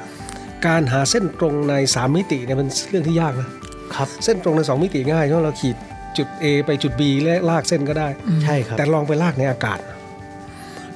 [0.67, 3.49] การหาเส้นตรงใน 3 มิติเนี่ยเป็นเรื่องที่ยากนะ
[3.95, 5.77] ครับเส้นตรงใน 2 มิติง่ายเพราะเราขีด
[6.19, 8.09] จุด A ไปจุด B และลากเส้นก็ได้
[8.45, 9.79] ใช่ครับแต่ลองไปลากในอากาศ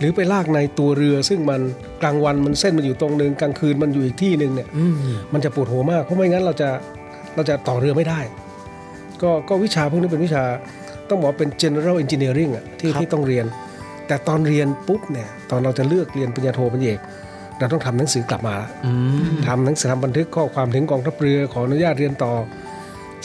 [0.03, 1.61] หรือไปลากในตัวเรือ ซึ่งมัน
[2.03, 4.95] กลางวันมันเส้นมันอยู่ตรงหนึ่งกลางคืนมันอยู่อีกที่หนึ่งเนี่ยอืม
[5.33, 6.69] มันจะปวดหัวมากเพราะไม่งั้นเราจะ
[7.35, 8.21] เราจะต่อเรือไม่ได้
[9.23, 10.45] ก็ก็วิชาพวกนี้เป็นวิชา
[11.09, 13.47] ต้องบอกว่าเป็น general engineering อะที่ที่ต้องเรียน
[14.07, 17.01] แต่ตอนเรียนปุ๊บเนี่ยตอนเราจะเลือกเรียนปริญญาโทปริญญาเอก
[17.59, 18.93] เราต้องทำหนังสือกลับมาอื
[19.31, 22.33] มทำหนังสือทำบันทึกข้อความถึงกองทัพเรือขออนุญาตเรียนต่อ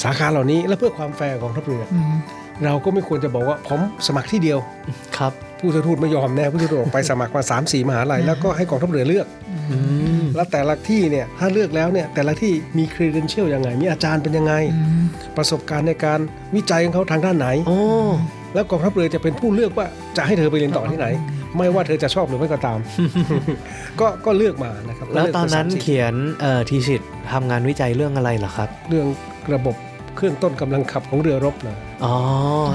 [0.04, 2.16] สาขาเหล่านี้และเพื่อความแฟร์ของทัพเรืออืม
[2.66, 4.60] เราก็ไม่ควรจะบอกว่าผมสมัครที่เดียว
[5.18, 9.28] ครับ ผู้ทูตไม่ยอมแน่ผู้ทูตบอกไปสมัครมา3 4มหาลัยแล้วก็ให้กองทัพเรือเลือก
[9.72, 9.78] อื
[10.22, 15.04] มแล้วแต่ละที่เนี่ยถ้าเลือกแล้วเนี่ยแต่ละที่มี credential ยังไง มีอาจารย์เป็นยังไงอืม
[15.38, 16.20] ประสบการณ์ในการ
[16.56, 17.80] วิจัยของเขาทางด้านไหนโอ้
[18.54, 21.08] แล้วกองทัพเรือจะเป็นผู้เลือกว่าจะให้เธอไปเรียนต่อที่ไหน
[21.58, 22.80] ไม่ว่าเธอจะชอบหรือไม่ก็ตาม
[24.00, 29.08] ก็ก็เลือกมานะครับแล้วก็เกตอนนั้นไปสามสี่เขียนเอ่อทีสิทธ์ทำงานวิจัยเรื่องอะไรเหรอครับ เรื่อง
[29.54, 29.76] ระบบ
[30.18, 31.76] เครื่องต้นกำลังขับของเรือรบนะ
[32.06, 32.14] อ๋อ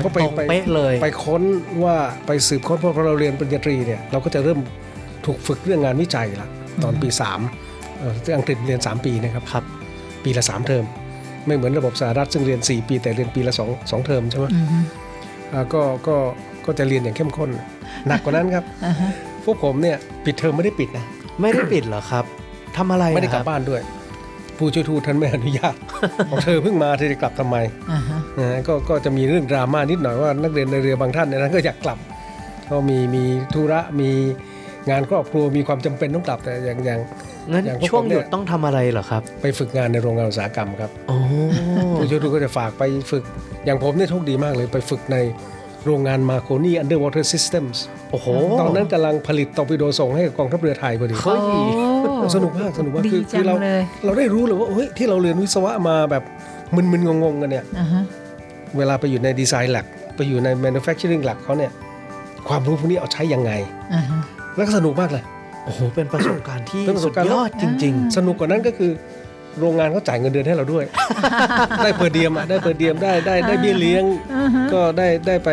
[0.05, 1.43] ก็ไปตรงไปเป๊ะเลย ไปค้น
[1.85, 4.59] ว่าไปสืบค้นเพราะเราเรียนปริญญาตรีเนี่ยเราก็จะเริ่ม
[5.27, 6.49] ถูกฝึกเรื่องงานวิจัยละ
[6.83, 7.09] ตอนปี
[7.55, 9.65] 3เอ่อที่อังกฤษเรียน 3 ปีนะครับครับ
[10.25, 10.85] ปีละ 3 เทอม
[11.47, 14.85] ไม่เหมือนระบบสหรัฐซึ่งเรียน 4 ปีแต่เรียนปีละ2 2เทอมใช่ไหมอืม
[15.53, 16.17] อ่าก็ก็
[16.67, 17.51] ก็จะเรียนอย่างเข้มข้น
[18.09, 19.11] หนักกว่านั้นครับอ่าฮะ
[19.45, 21.05] พวกผมเนี่ยปิดเทอมไม่ได้ปิดนะ
[21.41, 22.25] ไม่ได้ปิดเหรอครับ
[22.77, 23.81] ทำอะไรไม่ได้กลัอะบคบ้านด้วย
[24.63, 25.75] ผู้ช่วยทูตท่านไม่อนุญาต
[26.31, 27.57] บอกเธอเพิ่งมาเธอจะกลับทำไม
[27.91, 31.99] อ่าฮะนะฮะก็ก็จะมีเรื่องดราม่านิดหน่อยว่านักเรียนในเรือบางท่านเนี่ยนะก็อยากกลับ
[32.71, 34.11] ก็มีมีธุระมี
[34.91, 37.01] งานครอบครัวมีความจำเป็นต้องกลับแต่อย่างอย่าง
[37.53, 41.17] งั้นอย่างพวกช่วงผมเนี่หยยุดต้องทำอะไรเหรอครับ ไปฝึกงานในโรงงานอุตสาหกรรมครับโอ้
[41.97, 43.25] ผู้ช่วยทูตก็จะฝากไปฝึก
[43.65, 45.17] อย่างผมเนี่ยโชคดีมากเลยไปฝึกใน
[45.87, 47.77] โรงงาน Marconi Underwater Systems
[48.11, 48.27] โอ้โห
[48.61, 51.39] ตอนนั้นกำลังผลิตตอร์ปิโดส่งให้กับกองทัพเรือไทยพอดี เฮ้ย
[52.03, 56.23] โอ้สนุกมาก สนุกมากดีคือจัคืงอเราเลยเราได้รู้เลยว่าเฮ้ยที่เราเรียนวิศวะมาแบบ
[56.75, 58.03] มึนๆ งงๆ กันเนี่ยอ่าฮะ
[58.77, 61.73] เวลาไปอยู่ในดีไซน์หลัก ไปอยู่ใน manufacturing หลักเขาเนี่ย
[62.49, 63.53] ความรู้พวกนี้เอาใช้ยังไง
[63.95, 64.21] อ่าฮะ
[64.57, 65.25] แล้วก็สนุกมากเลย
[65.65, 68.91] โอ้โห เป็นประสบการณ์ที่เป็นประสสุบดการณ์ยอดจริงสนุกกว่านั้นก็คือ
[69.61, 70.85] โรงงานเขาจ่ายเงินเดือนให้เราด้วย
[71.83, 75.51] ได้ per diem อะได้ per diem ได้ได้ได้เบี้ยเลี้ยงอ่าฮะก็ได้ได้ไป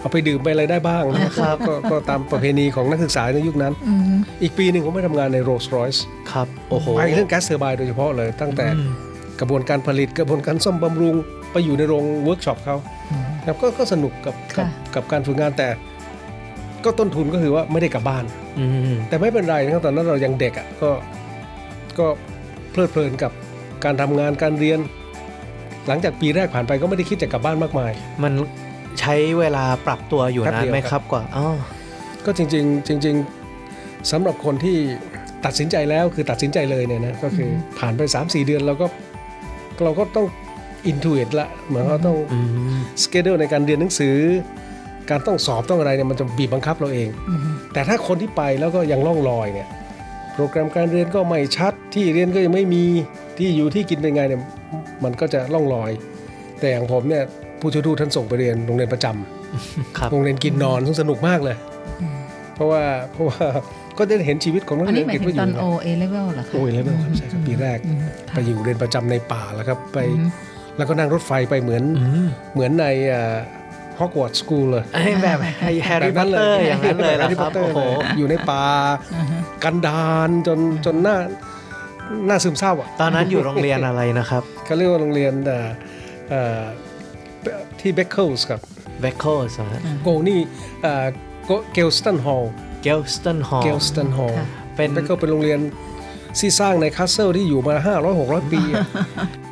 [0.00, 8.90] เอาไปดื่มไปอะไรได้บ้างนะครับก็ก็ตามประเพณีของนักศึกษาในยุคนั้นอืมอีกปีหนึ่งผมไปทำงานใน Rolls Royce ๆครับโอ้โหไปเรื่อง gas turbine โดยเฉพาะเลย ตั้งแต่อืม
[9.40, 11.14] กระบวนการผลิตกระบวนการซ่อมบำรุง
[11.52, 12.76] ไปอยู่ในโรงเวิร์กช็อปเขา
[13.46, 15.68] ครับก็ก็สนุกกับกับค่ะกับการฝึกงานแต่
[16.84, 18.24] ก็ต้นทุนก็คือว่าไม่ได้กลับบ้าน
[18.58, 20.90] อืมแต่ไม่เป็นไรนะครับตอนนั้นเรายังเด็กอะก็
[21.98, 22.06] ก็
[22.72, 23.32] เพลิดเพลินกับ
[23.84, 24.78] การทำงานการเรียน
[25.88, 28.32] หลังจากปีแรกผ่านไปก็ไม่ได้คิดจะกลับบ้านมากมาย มัน
[29.00, 31.46] ใช้เวลาปรับตัวอยู่แป๊บนานเดียวไหมครับครับกว่าอ๋อ
[32.24, 33.16] ก็จริง ๆ จริง
[33.62, 34.76] ๆสำหรับคนที่
[35.44, 38.86] ตัดสินใจแล้วคือตัดสินใจเลยเนี่ยนะก็คือผ่านไป 3-4 เดือนเราก็
[39.84, 40.26] เราก็ต้อง
[40.86, 42.38] อินทูเอตละเหมือนเราต้องอื
[42.76, 44.16] มสเกดูในการเรียนหนังสือ
[45.10, 47.40] การต้องสอบต้องอะไรเนี่ยมันจะบีบบังคับเราเองอืม
[47.72, 49.68] แต่ถ้าคนที่ไปแล้วก็ยังล่องลอยเนี่ย
[50.34, 52.84] โปรแกรมการเรียนก็ไม่ชัด ที่เรียนก็ยังไม่มี
[53.38, 54.40] ที่อยู่ที่กินเป็นไงเนี่ย
[55.04, 55.90] มันก็จะล่องลอย
[56.58, 57.22] แต่อย่างผมเนี่ย
[57.60, 61.56] ผู้ช่วยทูตท่านส่งไปเรียนโรงเรียนประจำครับโรงเรียนกินนอนซึ่งสนุกมากเลย
[62.54, 63.46] เพราะว่าเพราะว่า
[63.98, 66.84] ก็ได้เห็นชีวิตของนักอันเรีนี้ยนหมายเด็กถึก็งอตยู่อนนะ O A level เหรอคะโอ้ยแล้ว
[67.16, 67.98] ใช่ครับปีแรกอืม
[68.30, 70.28] ไปอยู่เรียนประจำในป่าแล้วครับไปอืม
[70.76, 72.86] แล้วก็นั่งรถไฟไปเหมือนอืมเหมือนใน
[74.02, 75.38] ฮอกวอตส์สกูลเลยไอ้แบบ
[75.86, 77.78] แฮร์รี่พอตเตอร์อย่างนั้นเลยแฮนะร์รี่คพอรัตบเตอโอ้ร์โห
[78.18, 78.64] อยู่ในป่า
[79.16, 81.16] อ่าฮะกันดารจนจนหน้า
[82.26, 85.68] หน้าซึมเศร้าอะตอนนั้นอยู่โรงเรียนอะไรนะครับเขาเรียกว่าโรงเรียนเอ่อ
[86.30, 86.62] เอ่อ
[87.80, 88.60] ที่เบคเคิลส์ครับ
[89.00, 89.24] เบคโค
[89.56, 89.58] ส
[90.02, 90.40] โกนี่
[91.74, 92.44] เกลสตันฮอล
[92.82, 95.60] เกลสตันฮอลเกลสตันฮอลค่ะเป็นเบคเคิลเป็นโรงเรียน
[96.38, 98.86] ที่สร้างในคาสเซิลที่อยู่มา 500 600 ปีอะ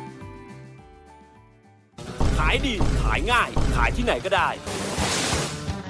[2.51, 4.49] ายดี ขายง่าย ขายที่ไหนก็ได้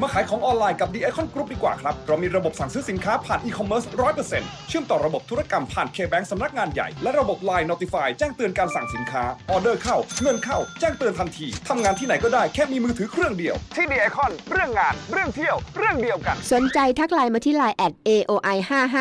[0.02, 11.48] มาขายของออนไลน์กับ The Icon Group ดีกว่าครับ เรามีระบบสั่งซื้อสินค้าผ่านอีคอมเมิร์ซ100%เปอร์เซ็นต์เชื่อมต่อระบบธุรกรรมผ่าน K-Bank สำนักงานใหญ่ และระบบ Line Notify แจ้งเตือนการสั่งสินค้า ออเดอร์เข้า เงินเข้า แจ้งเตือนทันที
[11.68, 18.58] ทำงานที่ไหนก็ได้แค่มีมือถือเครื่องเดียว ที่ The Icon เรื่องงาน เรื่องเที่ยว เรื่องเดียวกัน สนใจทักไลน์มาที่ไลน์ at aoi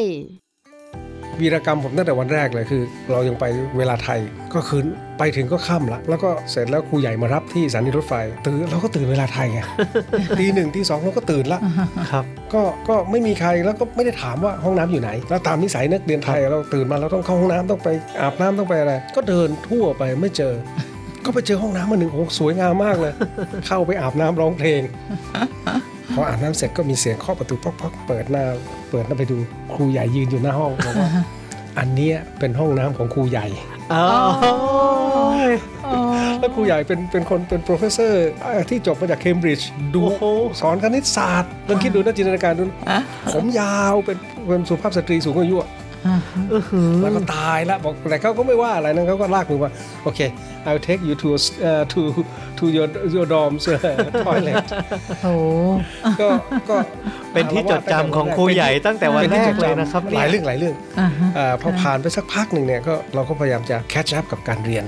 [1.42, 3.46] วีรกรรมผมตั้งแต่วันแรกเลยคือ เรายังไป
[3.78, 4.20] เวลาไทย
[4.56, 4.82] ก็คือ
[5.20, 8.14] ไปถึงก็ค่ำละแล้วก็เสร็จแล้วครูใหญ่มารับที่สถานีรถไฟ
[8.48, 9.62] ตื่นเราก็ตื่นเวลาไทยไง
[10.40, 11.60] ตีหนึ่งตีสองเราก็ตื่นละ
[12.12, 17.90] ครับก็ก็ไม่มีใครแล้วก็ไม่ได้ถามว่าห้องน้ำอยู่ไหน แล้วตามนิสัยนักเรียนไทยเราตื่นมาเราต้องเข้าห้องน้ำต้องไป
[18.22, 20.54] อาบน้ำต้องไปอะไร ก็เดินทั่วไปไม่เจอ
[21.26, 23.14] ก็ไปเจอห้องน้ำมาหนึ่งโอ้โหสวยงามมากเลย
[23.68, 24.82] เข้าไปอาบน้ำร้องเพลง
[26.14, 28.46] พออาบน้ำเสร็จก็มีเสียงเคาะประตูป๊อกๆเปิดหน้า
[28.90, 29.38] เปิดหน้าไปดู
[29.74, 31.10] ครูใหญ่ยืนอยู่หน้าห้องบอกว่า
[31.80, 33.48] อันเนี้ยเป็นห้องน้ำของครูใหญ่
[33.94, 34.06] อ๋อ
[36.40, 38.14] แล้วครูใหญ่เป็นเป็นคนเป็น professor
[38.70, 40.24] ที่จบมาจากเคมบริดจ์ดูโอ้โห
[40.62, 43.00] สอนคณิตศาสตร์ลองคิดดูนะจินตนาการดูนะอะ
[43.34, 45.81] ผมยาวเป็นเป็นสุภาพสตรีสูงอายุอะอ่า
[47.02, 49.72] แล้วก็ตายละบอกแต่เขาก็ไม่ว่าอะไรนะเขาก็ลากมือว่า
[50.04, 50.22] โอเค
[50.68, 51.28] I'll take you to
[51.70, 52.00] uh, to
[52.60, 53.78] to your your dorms uh,
[54.26, 54.66] toilet
[55.24, 55.34] โอ้
[56.22, 56.28] ก็
[56.70, 56.76] ก็
[57.34, 64.86] เป็นที่จดจำของครูใหญ่ตั้งแต่วันแรกเลยนะครับหลายเรื่องหลายเรื่องอ่าฮะอ่าพอผ่านไปสักพักหนึ่งเนี่ยก็เราก็พยายามจะ catch up กับการเรียน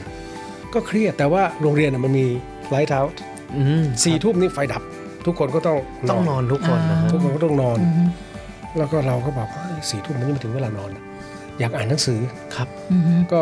[0.73, 2.27] ก็เครียดแต่ว่าโรงเรียนน่ะมันมี
[2.73, 3.15] light out
[3.57, 4.83] อืมสี่ทุ่มนี่ไฟดับ
[5.25, 5.77] ทุกคนก็ต้อง
[6.09, 8.09] ต้องนอนทุกคนนะฮะทุกคนก็ต้องนอนอืม
[8.77, 11.03] แล้วก็เราก็บอกว่าเฮ้ยสี่ทุ่มมันยังไม่ถึงเวลานอนนะ
[11.59, 12.19] อยากอ่านหนังสือ
[12.55, 13.41] ครับอืมก็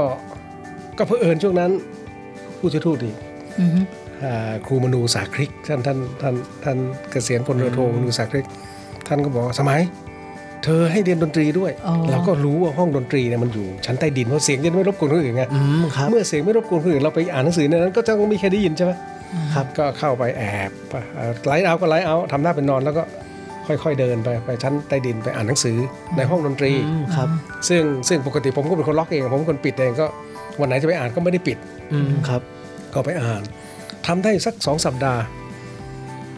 [0.98, 1.72] ก็เผอิญช่วงนั้น
[2.60, 3.16] ผู้ช่วยทูตอีก
[3.60, 3.72] อืม
[4.24, 6.78] อ่าครูมนูสาคริกท่านท่านท่านท่าน
[7.12, 8.46] เกษียณพลเรือโทมนูสาคริก
[9.08, 9.82] ท่านก็บอกว่าสมัย
[10.64, 18.92] เธอให้เรียนดนตรีด้วยอ๋อเราก็รู้ว่าห้องดนตรีเนี่ยมันอยู่ชั้นใต้ดินเพราะเสียงจะไม่รบกวนคนอื่นไงอืมครับเมื่อเสียงไม่รบกวนคนอื่นเราไปอ่านหนังสือในนั้นก็จะไม่เคยได้ยินใช่ไหม
[19.54, 23.04] ครับก็เข้าไปแอlights out ก็ lights out ทำหน้าเป็นนอนแล้วก็
[23.68, 25.78] ค่อยๆเดินไปไปชั้นใต้ดินไปอ่านหนังสือ
[26.18, 27.28] ในห้องดนตรีอืมครับ
[27.70, 30.06] ซึ่งซึ่งปกติผมก็เป็นคนล็อกเองผมเป็นคนปิดเองก็
[30.60, 31.58] วันไหนจะไปอ่านก็ไม่ได้ปิด
[31.94, 32.42] อืมครับ
[32.94, 33.42] ก็ไปอ่าน
[34.08, 35.22] ทำได้สักสองสัปดาห์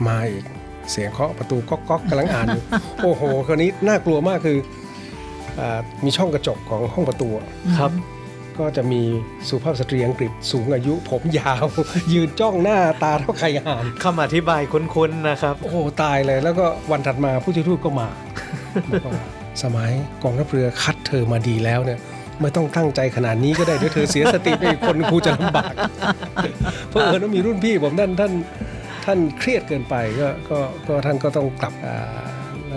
[0.07, 0.45] มาอีก
[0.91, 2.63] เสียงเคาะประตูก๊อกก๊อกกำลังอ่านอยู่
[3.03, 4.57] โอ้โห คราวนี้น่ากลัวมากคือ
[5.59, 7.91] อามีช่องกระจกของห้องประตูอะครับ
[8.59, 9.01] ก็จะมี
[9.49, 11.65] สุภาพสตรีอังกฤษสูงอายุผมยาว
[12.13, 18.07] ยืนจ้องหน้าตาเท่าไข่ห่านคำอธิบายคุ้นๆนะครับ โอ้โหตายเลยแล้วก็วันถัดมาผู้ช่วยทูตก็มา
[18.89, 19.25] บอกว่า
[19.63, 19.91] สมัย
[20.23, 21.99] กองทัพเรือคัดเธอมาดีแล้วเนี่ย
[22.41, 25.73] ไม่ต้องตั้งใจขนาดนี้ก็ได้เดี๋ยวเธอเสียสติไปอีกคนครูจะลำบาก
[26.89, 28.31] เพราะเออว่ามีรุ่นพี่ผมท่านท่าน
[29.05, 32.23] ท่านเครียดเกินไปก็ก็ก็ท่านก็ต้องกลับอ่า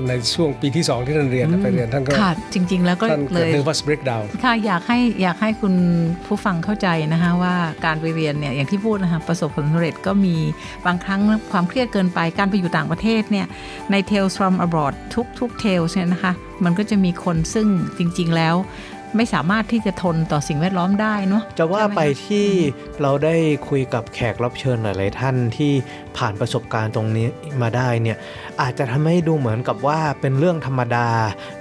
[0.09, 5.75] ในช่วงปีที่สองที่ท่านเรียนไปเรียนท่านก็ค่ะจริง ๆ แล้วก็ท่านเลเกิดย nervous breakdown ค่ะอยากให้อยากให้คุณ
[6.27, 7.55] ผู้ฟังเข้าใจนะคะว่า
[7.85, 10.37] การไปเรียนเนี่ยอย่างที่พูดนะคะประสบผลสำเร็จก็มี
[10.87, 11.21] บางครั้ง
[11.53, 13.47] ความเครียดเกินไปการไปอยู่ต่างประเทศเนี่ย
[13.91, 16.33] ใน Tales from abroad ทุกทุก Tales เนี่ยนะคะ
[16.65, 17.67] มันก็จะมีคนซึ่ง
[17.99, 18.55] จริง ๆ แล้ว
[19.16, 22.49] ไม่สามารถที่จะทนต่อสิ่งแวดล้อมได้เนาะจะว่าไปใช่หมคะที่
[23.03, 23.37] เราได้
[23.69, 25.73] คุยกับแขกรับเชิญหลาย ๆ ท่านที่
[26.16, 27.27] ผ่านประสบการณ์ตรงนี้
[27.62, 28.16] มาได้เนี่ย
[28.61, 31.09] อาจจะทำให้ดูเหมือนกับว่าเป็นเรื่องธรรมดา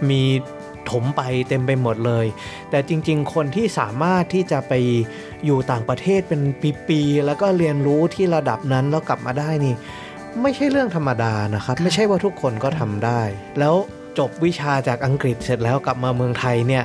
[0.09, 0.21] มี
[0.89, 2.25] ถมไปเต็มไปหมดเลย
[2.69, 4.73] แต่จริง ๆ คนที่สามารถที่จะไป
[5.45, 6.41] อยู่ต่างประเทศเป็น
[6.87, 9.75] ปีๆแล้วก็เรียนรู้ที่ระดับนั้นแล้วกลับมาได้นี่
[10.41, 13.21] ไม่ใช่เรื่องธรรมดานะครับ ไม่ใช่ว่าทุกคนก็ทำได้
[13.59, 13.75] แล้ว
[14.19, 16.83] จบวิชาจากอังกฤษเสร็จแล้วกลับมาเมืองไทยเนี่ย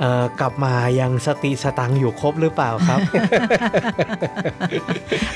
[0.00, 3.00] เอ่อกลับมายังสติสตังค์อยู่ครบหรือเปล่าครับ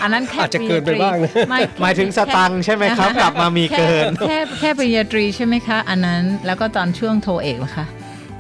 [0.03, 7.87] อันนั้นแค่อาจจะเกินไปบ้างนะไม่หมายถึงสตังค์ใช่ไหมครับ กลับมามีเกินแค่แค่แค่ปริญญาตรีใช่ไหมคะ อันนั้นแล้วก็ตอนช่วงโทเอกเหรอคะ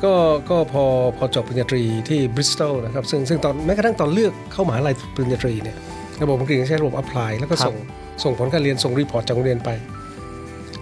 [0.04, 0.14] ก็
[0.50, 0.84] ก็พอ
[1.18, 5.76] พอจบปริญญาตรีที่บริสตอลนะครับซึ่งซึ่งตอนแม้กระทั่งตอนเลือกเข้ามหาลัยปริญญาตรีเนี่ย
[6.22, 7.76] ระบบอังกฤษใช้ระบบ apply แล้วก็ครับส่ง
[8.24, 9.70] ส่งผลการเรียนส่ง report จากโรงเรียนไป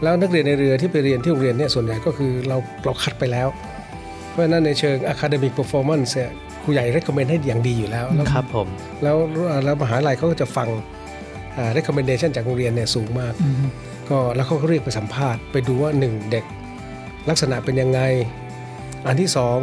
[0.03, 3.49] แล้วนักเรียนนายเรือที่ไปเรียนที่โรงเรียนเนี่ยส่วนใหญ่ก็คือเราเราคัดไปแล้ว
[4.39, 6.31] ราะฉะนั้นในเชิง academic performance เนี่ย
[6.63, 8.69] ครูใหญ่ recommend ให้อย่างดีอยู่แล้วแล้วครับผม
[9.03, 9.17] แล้ว
[9.65, 10.69] แล้วมหาลัยเขาก็จะฟัง
[11.59, 13.55] อ่า recommendation จากโรงเรียนเนี่ยสูงมากอืม
[14.11, 16.45] ก็แล้วเขาก็เรียกไปสัมภาษณ์ไปดูว่าหนึ่งเด็ก
[17.29, 18.01] ลักษณะเป็นยังไง
[19.07, 19.59] อันที่สอง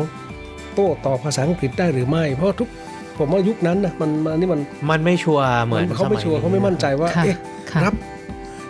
[0.73, 2.69] โต้ตอบภาษาอังกฤษได้หรือไม่ เพราะทุก
[3.17, 7.37] ผมว่ายุคนั้นนะมันมันนี่มันมันไม่ชัวร์เหมือนเขาไม่สยชัวร์เขาไม่มั่นใจว่าค่ะเอ๊ะ
[7.71, 7.93] ค่ะรับ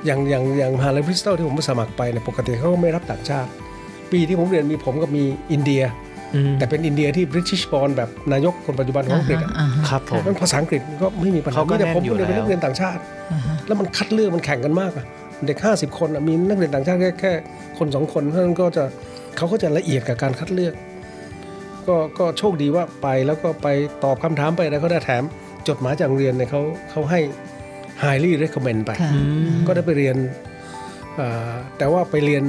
[0.05, 3.49] อย่างอย่างอย่างมหาลัยบริสตอลที่ผมไปสมัครไปเนี่ยปกติเขาก็ไม่รับต่างชาติ
[4.11, 5.83] ปีที่ผมเรียนมีผมกับมีอินเดีย
[6.35, 15.05] อืมแต่เป็นอินเดียที่บริ t ิชบอลแบบนายกคนปัจจุบันของอังกฤษอะาฮะครับผมนั้นภาษาอังกฤษก็ไม่มีปัญหาเขาก็มีแต่ผมแน่นอยู่เรียนเป็นแล้วนักเรียนต่างชาติอ่าฮะแล้วมันคัดเลือกมันแข่งกันมากอะ
[15.45, 17.33] เด็ก 50 คนอะมีนักเรียนต่างชาติแค่แค่
[17.77, 18.83] คนสองคนเพราะฉะนั้นก็จะ
[19.37, 20.73] เขาก็จะละเอียดกับการคัดเลือก
[21.87, 23.67] ก็ก็โชคดีว่าไปแล้วก็ไป
[24.03, 25.23] ตอบคำถามไปแล้วก็ได้แถม
[25.67, 27.19] จดหมายจากโรงเรียนเนี่ยเขาเขาให้
[28.03, 29.19] highly recommend ไปค่ะอื
[29.53, 30.15] มก็ได้ไปเรียน
[31.19, 32.43] อ่าแต่ว่าไปเรียน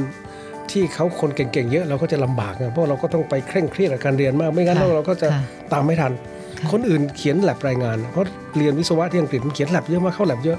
[0.70, 6.12] ที่เขาคนเก่งๆ เยอะเราก็จะลำบากนะเพราะเราก็ต้องไปเคร่งเครียดกับการเรียนมาก ไม่งั้นค่ะเราก็จะค่ะตามไม่ทัน
[6.58, 8.26] ค่ะคนอื่นเขียนแลบรายงาน เพราะ
[8.58, 10.58] เรียนวิศวะที่อังกฤษมันเขียนแลบเยอะมากเข้าแลบเยอะ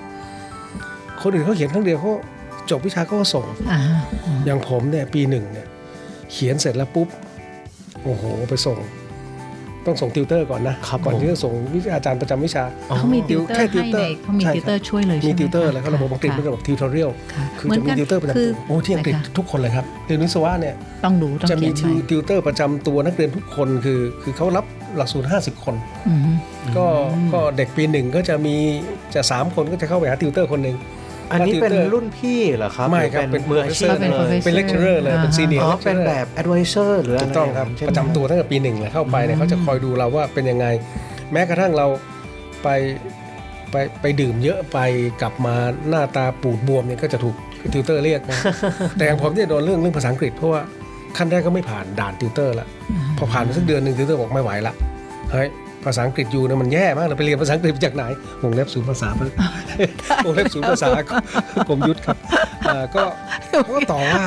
[1.21, 2.12] คนอื่นเขาเขียนครั้งเดียวเขา
[2.71, 5.67] จบวิชาเขาก็ส่งอ่าฮะอ่าอย่างผมเนี่ยปีหนึ่งเนี่ย
[6.32, 7.08] เขียนเสร็จแล้วปุ๊บ
[8.04, 8.78] โอ้โหไปส่ง
[9.88, 12.63] ต้องส่งติวเตอร์ก่อนนะครับก่อนผมที่จะส่งวิชาอาจารย์ประจำวิชา
[12.97, 24.65] เขามีติวเตอแค่ร์ติวให้เตอร์ในเขามีใช่ติวเตอร์ช่วยเลยมีใช่ไหมติวเตอร์คะแล้วก็ระบบอังกฤษเป็นระบบทิวทอเรียลค่ะคือเหมืจะนมีกันติวเตอร์ประจำคืตัวโอ้ที่อังกฤษนะคะทุกคนเลยครับเรียนวิศวะเนี่ยต้องดูต้องจะมีเขียนติวไว้ติวเตอร์ประจำตัวนักเรียนทุกคนคือคือเขารับ
[24.97, 25.76] หลักสูตร50 คน
[26.08, 26.19] อืม
[26.78, 26.86] ก็
[27.34, 28.56] ก็เด็กปีหนึ่งก็จะมี
[29.15, 30.76] จะสามคนก็จะเข้าไปหาติวเตอร์คนหนึ่ง
[31.32, 40.66] อันนี้เป็นติวเตอร์รุ่นพี่เหรอครับไม่หอครับเป็นมืออาชีพเป็นเลย professor เป็นเลคเชอร์เลยเป็นซีเนียร์อ๋อเป็นแบบ advisor หรืออะไรถูกต้องครับย่านั้นใช่ไหมประจำตัวตั้งแต่ปีหนึ่งเลยเข้าไปเนี่ยเขาจะคอยดูเราว่าเป็นยังไง
[41.32, 41.88] แม้กระทั่งเรา
[42.63, 42.68] ไป
[43.72, 44.80] ไปไปดื่มเยอะไป
[45.22, 45.56] กลับมา
[45.90, 47.36] หน้าตาปูดบวมเนี่ยก็จะถูก
[47.74, 48.40] ติวเตอร์เรียกนะ
[48.98, 50.62] แต่อย่างผมเนี่ยโดนเรื่องเรื่องภาษาอังกฤษเพราะว่า
[51.18, 52.68] ขั้นแรกก็ไม่ผ่านด่านติวเตอร์ละ
[53.18, 54.74] พอผ่านไปสักเดือนหนึ่งติวเตอร์บอกไม่ไหวละ
[55.32, 55.48] เฮ้ย
[55.88, 58.04] ภาษาอังกฤษอยู่เนี่ยมันแย่มากเลยไปเรียนภาษาอังกฤษมาจากไหน
[58.43, 59.08] วงเล็บศูนย์ภาษา
[60.26, 60.89] วงเล็บศูนย์ภาษา
[61.67, 62.17] กรมยุทธครับ
[62.67, 63.04] อ่าก็
[63.50, 64.26] เขาก็ต่อว่า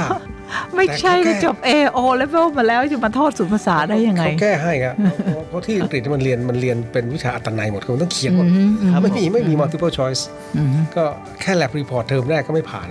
[0.77, 4.95] ไม่ใช่แต่เขาแก้จบ A O level มาแล้วจะมาทอดศูนย์ภาษาได้ยังไงเขาแก้ให้ครับ
[5.25, 10.23] เพราะเพราะที่อังกฤษมันเรียนมันเรียนเป็นวิชาอัตนัยหมดคือมันต้องเขียนหมดอืมอืมไม่มีไม่มี multiple choice
[10.57, 11.05] อืมก็
[11.43, 12.89] แค่ lab report เทอมแรกก็ไม่ผ่าน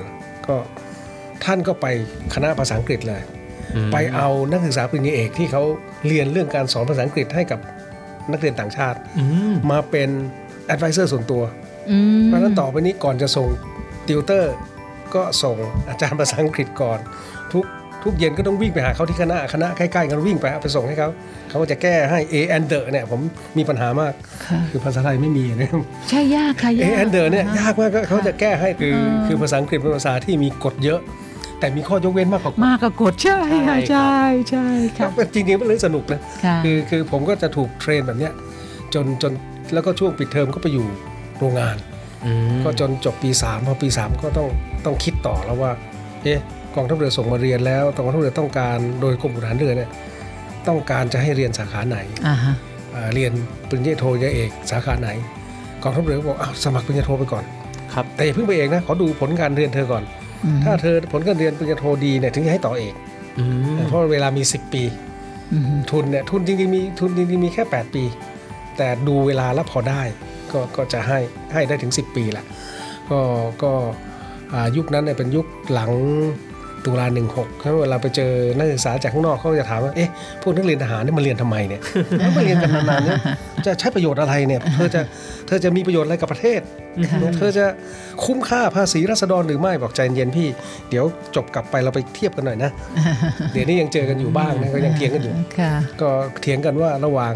[0.47, 0.55] ก็
[1.45, 1.86] ท่านก็ไป
[2.34, 3.21] คณะภาษาอังกฤษเลย
[3.75, 5.63] อืมไปเอานักศึกษาปริญญาเอกที่เขา
[6.08, 7.60] เรียนเรื่องการสอนภาษาอังกฤษให้กับ
[8.32, 10.10] นักเรียนต่างชาติอืมมาเป็น
[10.74, 11.42] advisor ส่วนตัว
[11.92, 13.48] อืมเพราะฉะนั้นต่อไปนี้ก่อนจะส่ง
[14.08, 14.54] ติวเตอร์
[15.15, 15.56] ก็ส่ง
[15.89, 17.00] อาจารย์ภาษาอังกฤษก่อน
[17.54, 17.65] ทุก
[18.04, 21.10] ทุกเย็นก็ต้องวิ่งไปหาเขาที่คณะคณะใกล้ๆกันวิ่งไปเอาไปส่งให้เขา
[21.50, 23.20] เขาก็จะแก้ให้ A and the เนี่ยผม
[23.58, 24.13] มีปัญหามาก
[24.46, 25.70] ค่ะคือภาษาไทยไม่มีนะ
[26.10, 31.00] ใช่ยากค่ะ A ยาก and the เนี่ยยากมากก็เขาจะแก้ให้คือเออคือภาษาอังกฤษเป็นภาษาที่มีกฎเยอะ
[31.60, 34.15] แต่มีข้อยกเว้นมากกว่ากฎมากกับกดใช่ค่ะใช่
[34.50, 34.67] ใช่
[34.98, 38.34] ค่ะจริงๆเป็นเรื่องสนุกนะค่ะคือคือผมก็จะถูกเทรนแบบเนี้ย
[38.93, 39.32] จนจน
[39.74, 40.86] แล้วก็ช่วงปิดเทอมก็ไปอยู่
[41.39, 41.76] โรงงาน
[42.26, 44.48] อืมก็จนจบปี3พอปี 3 ก็ต้อง
[44.86, 45.72] ต้องคิดต่อแล้วว่า
[46.24, 46.39] เอ๊ะ
[46.76, 49.89] กองทัพเรือส่งมาเรียนแล้วกองทัพเรือต้องการโดยกรมขุนฐานเรือเนี่ย
[50.67, 52.54] ต้องการจะให้เรียนสาขาไหนอ่าฮะ
[52.95, 53.32] อ่าเรียน
[53.69, 55.10] ปริญญาโทปริญญาเอกสาขาไหน
[55.84, 57.43] กองทัพเรือก็บอกอ้าวสมัครปริญญาโทไปก่อน
[57.93, 60.18] ครับแต่อย่าเพิ่งไปเอกนะขอดูผลการเรียนเธอก่อนอืม
[60.63, 62.93] ถ้าเธอผลการเรียนปริญญาโทดีเนี่ยถึงจะให้ต่อเอก
[63.39, 63.43] อื
[63.75, 64.84] มเพราะเวลามี 10 ปี
[65.54, 68.04] อืมทุนเนี่ยทุนจริงๆมีทุนจริงๆมีแค่ 8 ปี
[68.78, 70.02] แต่ดูเวลาแล้วพอได้
[70.52, 71.19] ก็ก็จะให้
[71.54, 72.45] ให้ได้ถึง 10 ปีแหละ
[73.10, 73.19] ก็
[73.63, 73.71] ก็
[74.54, 75.91] อ่ายุคนั้นเนี่ยเป็นยุคหลัง
[76.86, 80.10] ตุลา16ครับเวลาไปเจอนักศึกษาจากข้างนอกเขาก็จะถามว่า เอ๊ะ
[80.42, 81.82] พวกนักเรียนทหารเนี่ยมาเรียนทำไมเนี่ย
[82.20, 83.20] แล้วมาเรียนกันนานๆเนี่ย
[83.65, 85.02] จะใช้ประโยชน์อะไรเนี่ย เธอจะ
[85.48, 86.62] เธอจะมีประโยชน์อะไรกับประเทศ
[87.38, 87.65] เธอจะ
[88.26, 90.48] คุ้มค่าภาษีรัษฎรหรือไม่บอกใจเย็นพี่
[90.89, 92.72] เดี๋ยวจบกลับไปเราไปเทียบกันหน่อยนะ
[93.54, 96.10] เดี๋ยวนี้ยังเจอกันอยู่บ้างนะก็ยังเถียงกันอยู่ค่ะก็
[96.42, 97.34] เถียงกันว่าระหว่าง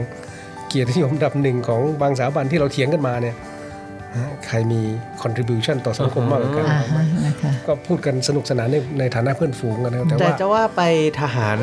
[0.68, 3.53] เกียรตินิยมอันดับหนึ่งของบางสถาบันที่เราเถียงกันมาเนี่ยฮะ
[4.48, 4.82] ใครมี
[5.24, 10.82] contribution ต่อสังคมมากกว่ากันอ่าฮะนะคะก็พูดกันสนุกสนานในในฐานะเพื่อนฝูงกันนะแต่แต่ว่าจะว่าไป
[11.22, 11.60] ทหาร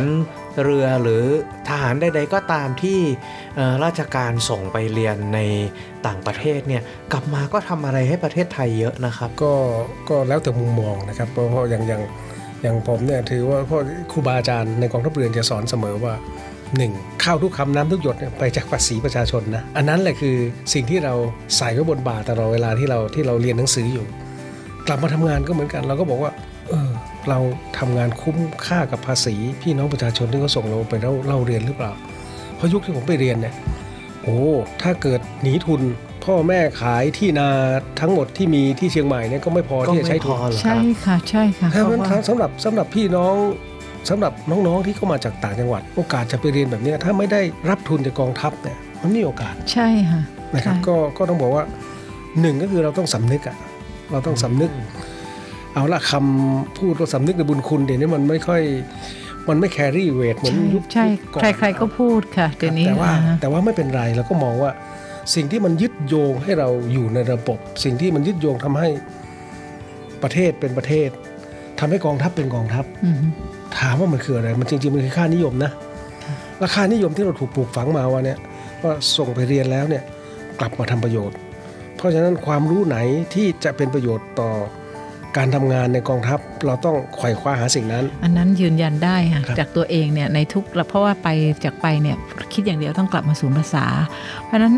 [0.63, 1.23] เรือหรือ
[1.69, 2.99] ทหารใดๆก็ตามที่
[3.57, 5.41] เอ่อราชการส่งไปเรียนใน
[6.07, 6.83] ต่างประเทศเนี่ย
[7.13, 9.53] กลับมาก็ทำอะไรให้ประเทศไทยเยอะนะครับ ก็
[10.09, 12.03] ก็แล้วแต่มุมมองนะครับเพราะเพราะอย่างอย่าง
[12.63, 13.79] อย่างผมเนี่ยถือว่าพ่อ
[14.13, 16.15] ครูบาอาจารย์ในกองทัพเรือจะสอนเสมอว่า
[16.77, 16.93] หนึ่ง
[17.25, 20.37] ข้าวทุกคำน้ำทุกหยดเนี่ยไปจากภาษีประชาชนนะ อันนั้นแหละคือ
[20.73, 21.15] สิ่งที่เรา
[21.57, 24.07] ใส่ไว้บนบ่าตลอดเวลาที่เราที่เราเรียนหนังสืออยู่
[24.87, 26.33] กลับมาทำงานก็เหมือนกัน เราก็บอกว่า
[26.69, 26.91] เออ
[27.29, 27.39] เรา
[27.79, 31.93] ทำงานคุ้มค่ากับภาษีพี่น้องประชาชนที่เขาส่งเราไปเล่าเล่าเรียนหรือเปล่า
[32.57, 33.55] เพราะยุคที่ผมไปเรียนเนี่ย
[34.23, 34.39] โอ้
[34.83, 35.83] ถ้าเกิดหนีทุน
[36.25, 37.49] พ่อแม่ขายที่นา
[38.01, 43.35] ทั้งหมดที่มีที่เชียงใหม่เนี่ยก็ไม่พอก็ที่จะไม่ใช้พทุนอเหรอคใช่รับค่ะใช่ค่ะถ้าเพมันราะว่าสำหรับสำหรับพี่น้อง
[44.09, 50.23] สำหรับน้องๆที่เข้ามาจากต่างจังหวัด โอกาสจะไปเรียนแบบเนี้ยถ้าไม่ได้รับทุนจากกองทัพเนี่ยมันมีโอกาสใช่ค่ะ
[50.55, 51.65] นะครับใช่ก็ก็ต้องบอกว่า
[52.41, 53.57] หนึ่งก็คือเราต้องสำนึกอะ
[54.13, 54.71] เราต้องสำนึก
[55.75, 58.63] เอาละคำพูดว่าสำนึกในบุญคุณเดี๋ยวนี้มันไม่ค่อย
[59.49, 64.71] มันไม่แครี่เวทเหมือนใช่ยุคใช่ยุก่อนใครๆก็พูดค่ะเดี๋ยวนี้แต่ว่าอ่าฮะแต่ว่าไม่เป็นไรเราก็มองว่า
[65.35, 68.89] สิ่งที่มันยึดโยงให้เราอยู่ในระบบ สิ่งที่มันยึดโยงทำให้
[70.23, 71.09] ประเทศเป็นประเทศ
[71.81, 73.27] ทำให้กองทัพเป็นกองทัพอือฮึ
[73.79, 75.71] ถามว่ามันคืออะไร มันจริงๆมันคือค่านิยมนะ
[76.63, 78.39] ราคานิยมที่เราถูกปลูกฝังมาว่าเนี่ย
[78.83, 80.03] ว่าส่งไปเรียนแล้วเนี่ย
[80.61, 81.37] กลับมาทำประโยชน์
[81.97, 82.99] เพราะฉะนั้นความรู้ไหน
[83.35, 84.51] ที่จะเป็นประโยชน์ต่อ
[85.37, 91.29] การทำงานในกองทัพเราต้องไขว่คว้าหาสิ่งนั้น อันนั้นยืนยันได้ค่ะครับจากตัวเองเนี่ยในทุกเพราะว่าไป
[91.65, 92.17] จากไปเนี่ย
[92.55, 93.87] คิดอย่างเดียวต้องกลับมาศูนย์ภาษา
[94.45, 94.75] เพราะฉะนั้น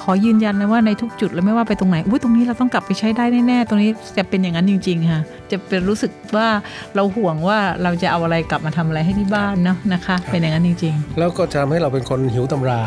[0.00, 5.20] ขอยืนยันเลยว่าในทุกจุดแล้วไม่ว่าไปตรงไหนอุ้ยตรงนี้เราต้องกลับไปใช้ได้แน่ๆตรงนี้จะเป็นอย่างนั้นจริง ๆ ค่ะ
[5.52, 6.48] จะเป็นรู้สึกว่า
[6.94, 12.80] เราห่วงว่าเราจะเอาอะไรกลับมาทำอะไรให้ที่บ้านเนาะนะคะ เป็นอย่างนั้นจริงแล้วก็จะทำให้เราเป็นคนหิวตำรา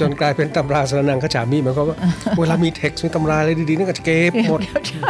[0.00, 1.98] จนกลายเป็นตำราสรนังขจามีหมายความว่า
[2.38, 5.08] เวลามีเท็กซ์มีตำราอะไรดีๆนี่ก็จะเก็บๆหมดใช่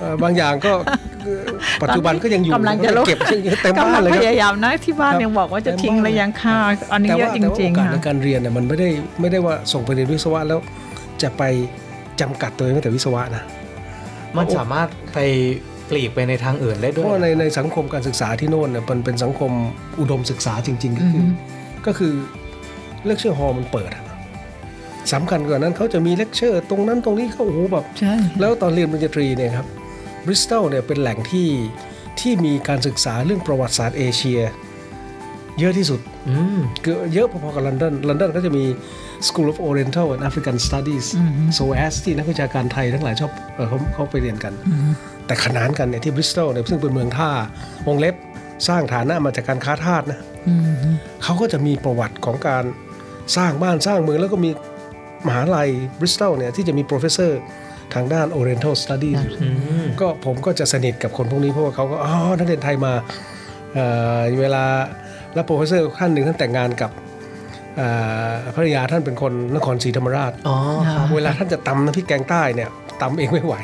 [0.00, 0.72] เอ่อบางอย่างก็
[1.24, 1.42] เอ่อ
[1.82, 3.18] ปัจจุบันก็ยังอยู่กำลังจะลบเก็บ
[3.62, 6.56] เต็มบ้านกำลังเลยพครับยายามนะที่บ้านครับยังบอกว่าจะทิ้งเต็มบ้านระยังค่า
[6.92, 8.88] อันนี้แต่เยว่าอะจแต่ว่าริโองๆกาสค่ะในการเรียนเนี่ยมันไม่ได้
[9.20, 10.58] ไม่ได้ว่าส่งไปเรียนวิศวะแล้ว
[11.22, 11.42] จะไป
[12.20, 13.42] จำกัดตัวเองไว้แต่วิศวะนะ
[14.36, 15.18] มันสามารถไป
[15.90, 19.50] ปลีกไปในทางอื่นได้เพด้วยราะว่าในในสังคมการศึกษาที่โน่นเนี่ยมันเป็นสังคม
[20.00, 21.32] อุดมศึกษาจริง ๆ ก็คือออฮึ
[21.86, 22.12] ก็คือ
[23.06, 24.04] เลคเชอร์ฮอลมันเปิดอะ
[25.12, 29.66] สำคัญกว่านั้นเขาจะมีเลคเชอร์ตรงนั้นตรงนี้เขาโอ้โหแบบใช่แล้วตอนเรียนปริญญาตรีเนี่ยครับ
[30.26, 31.48] บริสตอลเนี่ยเป็นแหล่งที่
[32.20, 34.40] ที่มีการศึกษาเรื่องประวัติศาสตร์เอเชีย
[35.58, 38.64] เยอะที่สุดอืมคือเยอะพอๆกับลอนดอนลอนดอนก็จะมี
[39.26, 44.92] School of Oriental and African Studies อือฮึ SOAS ที่นักวิชาการไทยทั้งหลายชอบเอ่อเขาเขาไปเรียนกันอืม
[45.30, 47.30] แต่ขนานกันเนี่ยที่บริสตอลเนี่ยซึ่งเป็นเมืองท่า
[47.86, 48.14] วงเล็บ
[48.68, 52.64] สร้างฐานะมาจากการค้าทาสนะอืมเขาก็จะมีประวัติของการ
[53.36, 54.50] สร้างบ้านสร้างเมืองแล้วก็มี
[55.26, 57.40] มหาลัยบริสตอลเนี่ยที่จะมี professor
[57.94, 59.48] ทางด้าน Oriental Studies อื
[59.84, 62.92] มก็ผมก็จะสนิทกับคนพวกนี้เพราะว่าเขาก็อ๋อนักเรียนไทยมา
[63.74, 63.86] เอ่
[64.18, 64.64] อเวลา
[65.34, 66.90] แล้ว professor ท่านหนึ่งท่านแต่งงานกับ
[67.76, 67.88] เอ่
[68.28, 70.56] อภรรยาท่านเป็นคนนครศรีธรรมราชอ๋อ
[70.94, 72.70] ครับเวลาท่านจะตำน้ำพริกแกงใต้เนี่ย
[73.02, 73.54] ตำเองไม่ไหว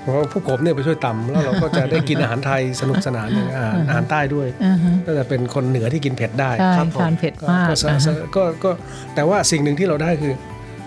[0.00, 8.70] เพราะว่าผู้ผมเนี่ยไปช่วยตำแล้วเราก็จะได้กินอาหารไทยสนุกสนานอย่างอาหารอาหารใต้ด้วยอ่าฮะก็จะเป็นคนเหนือที่กินเผ็ดได้ใช่ครับผมทานเผ็ดก็มากก็สะอ่าสะฮะก็ก็
[9.14, 10.32] แต่ว่าสิ่งหนึ่งที่เราได้คือ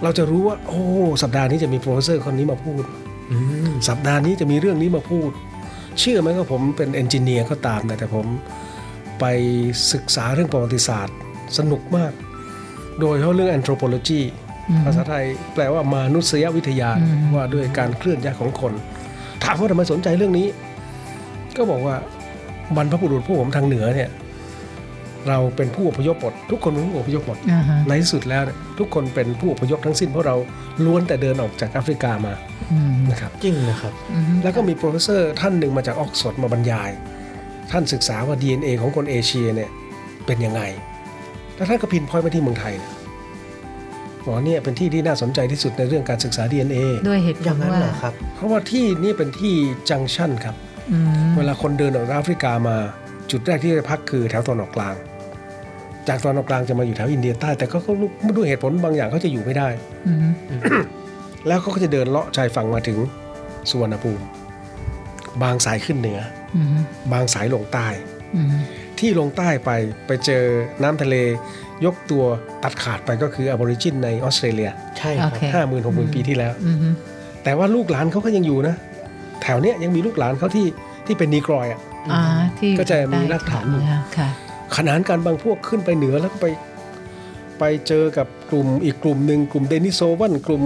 [0.03, 0.81] เราจะรู้ว่า โอ้
[1.23, 2.83] สัปดาห์นี้จะมี professor คนนี้มาพูด
[3.31, 5.31] อืมสัปดาห์นี้จะมีเรื่องนี้มาพูด
[5.99, 8.25] เชื่อไหมว่าผมเป็น engineer ก็ตามแต่แต่ผม
[9.19, 9.25] ไป
[9.93, 11.15] ศึกษาเรื่องประวัติศาสตร์
[11.57, 12.12] สนุกมาก
[12.99, 14.48] โดยเฉพาะเรื่อง anthropology อืม
[14.86, 18.73] ภาษาไทยแปลว่ามานุษยวิทยาอืมว่าด้วยการเคลื่อนย้ายของคน
[19.43, 20.47] ถามว่าทำไมสนใจเรื่องนี้
[21.58, 21.95] ก็บอกว่า
[22.75, 24.10] บรรพบุรุษผู้ผมทางเหนือเนี่ย
[25.29, 30.36] เราเป็นผู้อพยพหมดทุกคนเป็นผู้อพยพหมดอ่าฮะในที่สุดแล้วเนี่ยทุกคนเป็นผู้อพยพทั้งสิ้นเพราะเรา
[30.86, 32.34] ล้วนแต่เดินออกจากแอฟริกามา
[32.71, 36.89] อืมนะครับจริงนะครับอืมแล้วก็มี professor ท่านหนึ่งมาจากออกซฟอร์ดมาบรรยาย
[37.71, 39.69] ท่านศึกษาว่า DNA ของคนเอเชียเนี่ย
[40.25, 40.62] เป็นยังไง
[41.55, 42.91] แล้วท่านก็ pinpoint มาที่เมืองไทยเนี่ย
[44.23, 46.77] บอกว่าเนี่ยเป็นที่ที่น่าสนใจที่สุดในเรื่องการศึกษา DNA
[47.08, 49.53] ด้วยเหตุผลว่าอย่างนั้นเหรอครับเพราะว่าที่นี่เป็นที่
[49.89, 50.55] junction ครับ
[50.91, 52.77] อืมเวลาคนเดินออกจากแอฟริกามา
[53.32, 54.95] จุดแรกที่จะพักคือแถวตอนออกกลาง
[56.08, 57.93] จากตอนออกกลางจะมาอยู่แถวอินเดียใต้ แต่ก็เขา
[58.38, 59.69] ด้วยเหตุผลบางอย่างเขาจะอยู่ไม่ได้
[60.08, 60.32] อืม
[61.47, 62.97] แล้วเขาก็จะเดินเลาะชายฝั่งมาถึง
[63.69, 64.23] สุวรรณภูมิ
[65.43, 66.19] บางสายขึ้นเหนือ
[66.55, 66.67] อืม
[67.13, 67.88] บางสายลงใต้
[68.36, 68.47] อืม
[68.99, 69.71] ที่ลงใต้ไป
[70.08, 70.43] ไปเจอ
[70.84, 71.15] น้ำทะเล
[71.85, 72.23] ยกตัว
[72.63, 76.77] ตัดขาดไปก็คืออบอริจินในออสเตรเลีย ใช่คโอรับเคห้าหมื่นหกหมื่นปีที่แล้วอืม
[77.43, 78.75] แต่ว่าลูกหลานเขาก็ยังอยู่นะ
[79.41, 80.65] แถวเนี้ยยังมีลูกหลานเขาที่
[81.05, 81.79] ที่เป็นนีกรอยอะ
[82.11, 82.21] อ่า
[82.59, 84.29] ที่ก็จะมีรากฐานอยู่ได้ค่ะ
[84.75, 86.47] ขนานการบางพวกขึ้นไปเหนือแล้วก็ไป
[87.59, 90.63] ไปเจอกับกลุ่มอีกกลุ่มหนึ่งกลุ่มเดนิโซวันกลุ่ม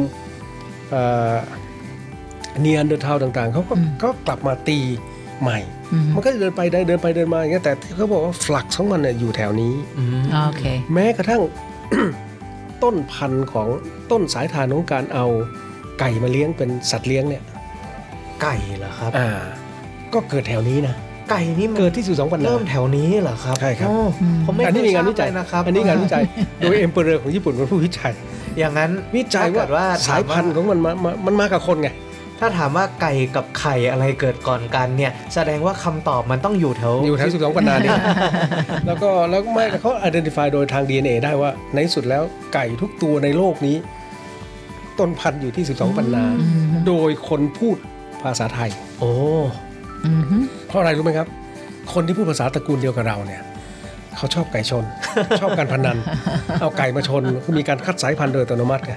[2.61, 4.79] เนียนเดอร์ทาวต่างๆเขาก็อืมก็กลับมาตี
[5.41, 5.59] ใหม่
[5.93, 11.41] อืมมันก็จะเดินไปได้เดินไปเดินมาอย่างเงี้ยแต่ที่เขาบอกว่าฟลักของมันเนี่ยอยู่แถวนี้อืมโอเคแม้กระทั่ง
[12.83, 13.67] ต้นพันธุ์ของ
[14.11, 15.25] ต้นสายธารของการเอา
[15.99, 17.43] ไก่มาเลี้ยงเป็นสัตว์เลี้ยงเนี่ย
[18.41, 19.29] ไก่เหรอครับอ่า
[20.13, 20.95] ก็เกิดแถวนี้นะ
[21.31, 23.95] ไก่นี่มันเกิดที่สิบสองปันนาเริ่มแถวนี้เหรอครับใช่ครับโอ้
[24.45, 26.23] ผมไม่ทราบเลยนะครับอันนี้เคยมีงานวิจัยอันนี้งานวิจัย
[26.57, 28.13] โดย emperor ของญี่ปุ่นเป็นผู้วิจัย
[28.59, 31.89] อย่างนั้นวิจัยถ้เกิดว่าสายพันธุ์ของมันมามามันมากับคนไง
[32.39, 37.99] ถ้าถามว่าไก่กับไข่อะไรเกิดก่อนกันเนี่ย แสดงว่าคำตอบมันต้องอยู่แถวอยู่แถวสิบสองปันนาเนี่ย
[38.87, 42.23] แล้วก็แล้วไม่เขา identify โดยทาง DNA ได้ว่าในที่สุดแล้ว
[42.53, 43.77] ไก่ทุกตัวในโลกนี้
[44.99, 47.77] ต้นพันธุ์อยู่ที่ 12 ปันนาอืมโดยคนพูด
[48.23, 48.69] ภาษาไทย
[48.99, 49.11] โอ้
[50.05, 50.23] อืม
[50.67, 51.27] เพราะอะไรรู้ไหมครับ
[51.93, 53.41] คนที่พูดภาษาตระกูลเดียวกับเราเนี่ย
[54.17, 54.85] เขาชอบไก่ชน
[55.41, 55.97] ชอบการพนัน
[56.61, 58.93] เอาไก่มาชนก็มีการคัดสายพันธุ์โดยอัตโนมัติไง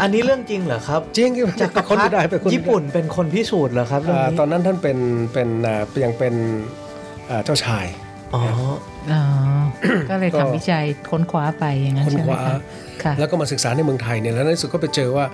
[0.00, 1.30] อันนี้เรื่องจริงเหรอครับ จริง
[1.60, 4.98] จักรคนพรรดูได้ดิเป็นคนญี่ปุ่นเป็นคนพิสูจน์เหรอครับเรื่องอ่านี้ตอนนั้นท่านเป็น
[5.32, 6.34] เป็นอ่ายังเป็น
[7.30, 7.86] อ่าเจ้าชาย
[8.34, 8.42] อ๋อ
[9.12, 9.22] อ๋อ
[10.10, 12.58] ก็เลยก็ทำวิจัยค้นคว้าไปอย่างนั้นค้นใช่ไหคมว้าคะ
[13.02, 15.26] ค่ะแล้วก็มาศึกษาในเมืองไทยเนี่ยแล้วในที่สุดก็ไปเจอว่า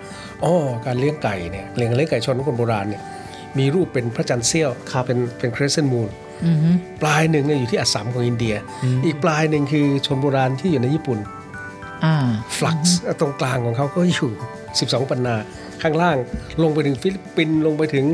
[0.44, 0.52] อ๋อ
[0.86, 3.02] การเลี้ยงไก่เนี่ยเลี้ยงเลี้ยงไก่ชนของคนโบราณเนี่ย
[3.58, 4.70] มีรูปเป็นพระจันทร์เสี้ยว
[5.06, 6.25] เป็นเป็นคร e เซนมูนอือฮึ
[7.02, 8.54] ปลายหนึ่งเนี่ยอยู่ที่อัสสัมของอินเดีย
[9.06, 11.18] อีกปลายหนึ่งคือชนโบราณที่อยู่ในญี่ปุ่น
[12.04, 12.14] อ่า
[12.56, 14.30] ฟลักซ์ตรงกลางของเขาก็อยู่
[14.70, 15.36] 12 ปันนา
[15.82, 16.16] ข้างล่าง
[16.62, 18.06] ลงไปถึงฟิลิปปินส์ลงไปถึง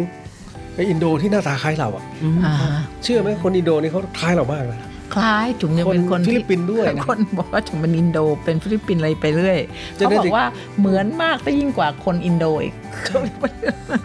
[0.75, 2.05] ไอ้อินโดที่หน้าตาคล้ายเราอะ
[2.47, 2.71] อ่าฮะ
[3.03, 4.81] เชื่อไหมคนอินโดนี่เขาคล้ายเรามากเลย
[5.15, 9.59] คล้ายจุ๋มยังเป็นคนคนฟิลิปปินส์ด้วยนะคนบอกว่าจุ๋มเป็นอินโด เป็นฟิลิปปินส์อะไรไปเรื่อย
[9.99, 10.47] จะเขาได้บอกว่า
[10.79, 12.75] เหมือนมากแต่ยิ่งกว่าคนอินโดอีก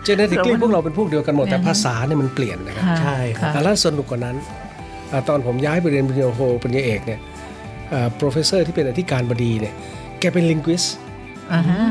[0.03, 4.35] genetically เรามันพวกเราเป็นพวกเดียวกันหมดแต่เนี่ยภาษาเนี่ยมันเปลี่ยนนะครับค่ะใช่ครับค่ะแล้วสนุกกว่านั้น
[5.11, 7.19] อาตอนผมย้ายไปเรียนปริญญาโทปริญญาเอกเนี่ย
[8.15, 9.73] professor ที่เป็นอธิการบดีเนี่ย
[10.19, 10.83] แกเป็นลิงกิส
[11.53, 11.81] อ่าฮะ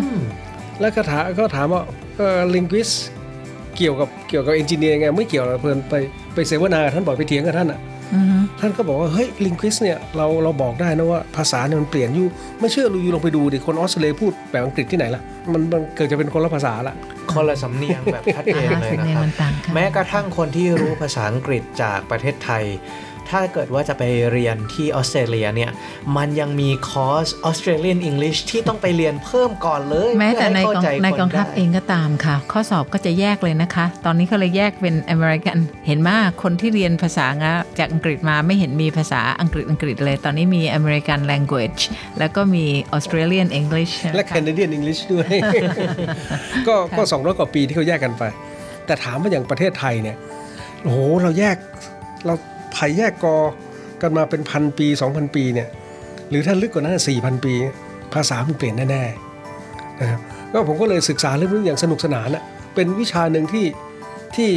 [0.81, 1.83] แล้วก็ถามก็ถามว่า
[2.55, 2.91] ลิงกิส
[3.77, 5.95] เกี่ยวกับเกี่ยวกับเอนจิเนียร์ไงไม่เกี่ยวหรอกเพื่อนไป
[6.35, 7.96] ไปเสวนากับท่านบอกไปเถียงกับท่านอะอือฮึ
[8.61, 12.27] ท่านก็บอกว่าเฮ้ยลิงกิสเนี่ยเราเราบอกได้นะว่าภาษาเนี่ยมันเปลี่ยนอยู่
[12.61, 16.95] ไม่เชื่อลูยูลองไปดูดิคนออสเตรเลียพูดแบบอังกฤษที่ไหนล่ะมันมันเกิดจะเป็นคนละภาษาละ
[17.33, 22.65] คนละสำเนียงแบบชัดเจนเลยสำนะเนียครับงมันต่างกันแม้กระทั่งคนที่รู้ภาษาอังกฤษจากประเทศไทย
[23.31, 24.03] ถ้าเกิดว่าจะไป
[24.33, 25.71] เรียนที่ออสเตรเลียเนี่ย
[26.17, 41.81] มันยังมีคอร์ส Australian English ที่ต้องไปเรียนเพิ่มก่อนเลย แม้แต่ในเพื่กองให้เข้าใจในคนกองทัพได้เองก็ตามค่ะ ข้อสอบก็จะแยกเลยนะคะ ตอนนี้เขาเลยแยกเป็นอเมริกันเห็นมากคนที่เรียนภาษางะจากอังกฤษมาไม่เห็นมีภาษาอังกฤษอังกฤษเลย ตอนนี้มี American language
[42.19, 42.65] แล้วก็มี
[42.97, 45.35] Australian English และนคแคนาเดียนอังกฤษด้วย
[46.69, 48.23] ก็ก็สองร้อยกว่าปีที่เขาแยกกันไป
[48.87, 50.17] แต่ถามว่าอย่างประเทศไทยเนี่ย
[50.83, 51.57] โอ้โหเราแยก
[52.27, 52.35] เรา
[52.73, 53.37] ไผ่แยกกอ
[54.03, 55.69] กันมาเป็นพันปีสองพันปีเนี่ย
[56.31, 57.55] หรือถ้าลึกกว่านั้นสี่พันปี
[58.15, 60.21] ภาษามันเปลี่ยนแน่ๆนะครับ
[60.53, 62.43] ก็ผมก็เลยศึกษาเรื่องนี้อย่างสนุกสนานอะ
[62.75, 63.67] เป็นวิชาหนึ่งที่
[64.37, 64.49] ที่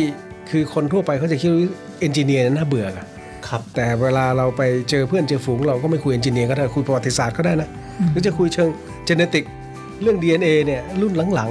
[0.49, 1.61] คือคนทั่วไปเขาจะคิดว่า
[1.99, 3.07] engineer น่าเบื่ออะ
[3.47, 7.69] ครับแต่เวลาเราไปเจอเพื่อนเจอฝูงเราก็ไม่คุย engineer ก็ได้คุยประวัติศาสตร์ก็ได้นะ
[8.11, 8.69] หรือจะคุยเชิง
[9.05, 9.43] genetic
[10.01, 11.49] เรื่อง DNA เนี่ยรุ่นหลัง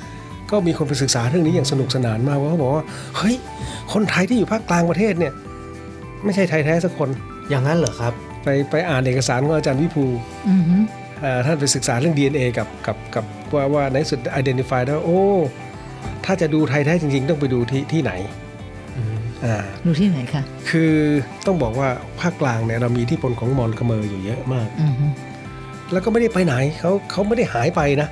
[0.00, 2.84] ๆ ก็มีคนไปศึกษาเรื่องนี้อย่างสนุกสนานมากว่าเขาบอกว่า
[3.16, 3.36] เฮ้ย
[3.92, 5.32] คนไทยที่อยู่ภาคกลางประเทศเนี่ย
[6.24, 7.08] ไม่ใช่ไทยแท้สักคน
[7.50, 8.12] อย่างนั้นเหรอครับ
[8.44, 10.04] ไปไปอ่านเอกสารของอาจารย์วิภู
[10.50, 10.76] อือฮึ
[11.20, 15.22] เอ่อท่านไปศึกษาเรื่อง DNA กับกับกับว่าว่าในที่สุด identify ได้ว่าโอ้
[16.24, 18.12] ถ้าจะดูไทยแท้จริง ๆ ต้องไปดูที่ที่ไหน
[19.44, 19.56] อ่า
[19.86, 20.92] ดูที่ไหนคะคือ
[21.46, 21.88] ต้องบอกว่า
[22.20, 25.06] ภาคกลางเนี่ยเรามีอิที่พลของมอญคเมอร์อยู่เยอะมากอือฮึ
[25.92, 28.08] แล้วก็ไม่ได้ไปไหนเขาเขาไม่ได้หายไปนะ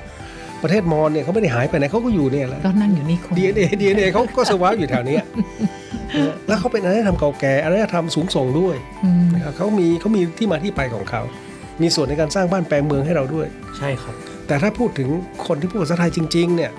[0.63, 5.23] ประเทศมอญเนี่ยเขาไม่ได้หายไปไหนเขาก็อยู่เนี่ยแหละก็นั่งอยู่นี่คง DNA DNA เขาก็สวาอยู่แถวเนี้ย
[6.13, 11.21] เออแล้วเขาเป็นอารยธรรมเก่าแก่อารยธรรมสูงส่งด้วยอืมนะครับเขามีเขามีที่มาที่ไปของเขา
[11.81, 13.47] มีส่วนในการสร้างบ้านแปลงเมืองให้เราด้วย
[13.77, 14.15] ใช่ครับ
[14.47, 15.09] แต่ถ้าพูดถึง
[15.47, 16.71] คนที่พูดภาษาไทยจริง ๆ เนี่ย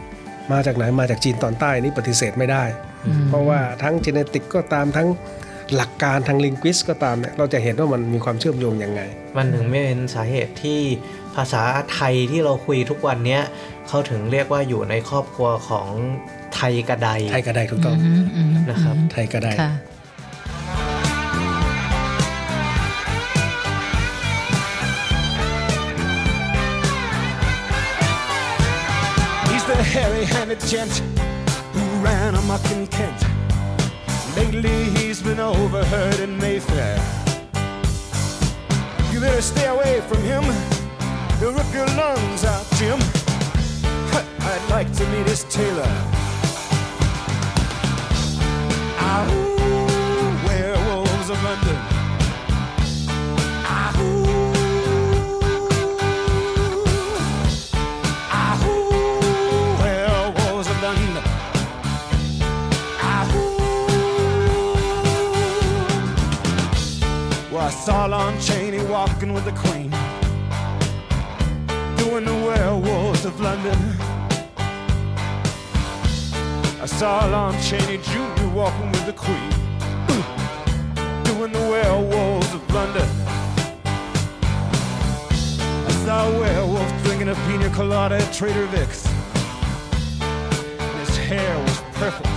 [0.52, 2.64] มาจากไหนมาจากจีนตอนใต้นี่ปฏิเสธไม่ได้
[3.28, 5.08] เพราะว่าทั้งเจเนติกก็ตามทั้ง
[5.76, 9.00] หลักการทางลิงกิสก็ตามเนี่ยเราจะเห็นว่ามันมีความเชื่อมโยงยังไง
[9.36, 10.80] มันถึงไม่เป็นสาเหตุที่
[11.39, 13.43] ภาษาไทยที่เราคุยทุกวันเนี้ย
[13.89, 15.89] เขาถึงเรียกว่าอยู่ในครอบครัวของ
[16.55, 19.72] ไทยกระไดไทยก็ได้ถูกต้องอืมอืมนะครับ ไทยก็ได้ค่ะ
[29.51, 30.95] He's the hairy-handed gent
[31.74, 33.20] who ran amok in Kent.
[34.39, 36.95] Lately he's been overheard in Mayfair.
[39.12, 40.45] You better stay away from him.
[41.41, 42.99] Rip your lungs out, Jim.
[44.41, 45.84] I'd like to meet his tailor.
[48.99, 49.24] Ah,
[50.47, 51.76] werewolves of London.
[67.84, 69.77] Saw Lon Chaney walking with the Queen,
[72.20, 73.78] doing the werewolves of London.
[76.80, 78.48] I saw Lon Chaney Jr.
[78.48, 79.50] walking with the Queen,
[81.24, 83.08] doing the werewolves of London.
[85.86, 89.06] I saw a werewolf drinking a pina colada at Trader Vic's.
[90.20, 92.27] And his hair was perfect.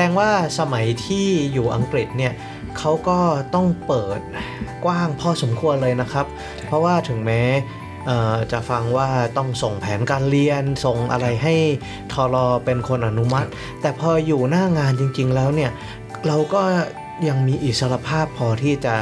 [0.00, 2.32] ดงว่าสมัยที่อยู่อังกฤษเนี่ย
[2.78, 3.18] เขาก็
[3.54, 4.20] ต้องเปิด
[4.84, 6.26] กว้างพอสมควรเลยนะครับ
[6.66, 7.42] เพราะว่าถึงแม้
[8.06, 11.54] เอ่อจะฟังว่าต้องส่งแผนการเรียน ส่งอะไรให้
[12.12, 13.48] ทอรอเป็นคนอนุมัติ
[13.80, 15.70] แต่พออยู่หน้างานจริง ๆ แล้วเนี่ย
[16.26, 16.62] เราก็
[17.28, 18.94] ยังมีอิสรภาพพอที่จะ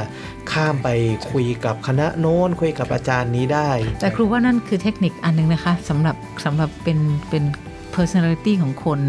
[0.51, 0.89] ข้ามไป
[1.31, 3.69] คุยกับคณะโน้นคุยกับอาจารย์นี้ได้
[4.01, 6.15] แต่ครูว่านั่นคือเทคนิคอันหนึงนะคะสำหรับ
[6.45, 7.43] สำหรับเป็นเป็น
[7.95, 8.99] personality ของคน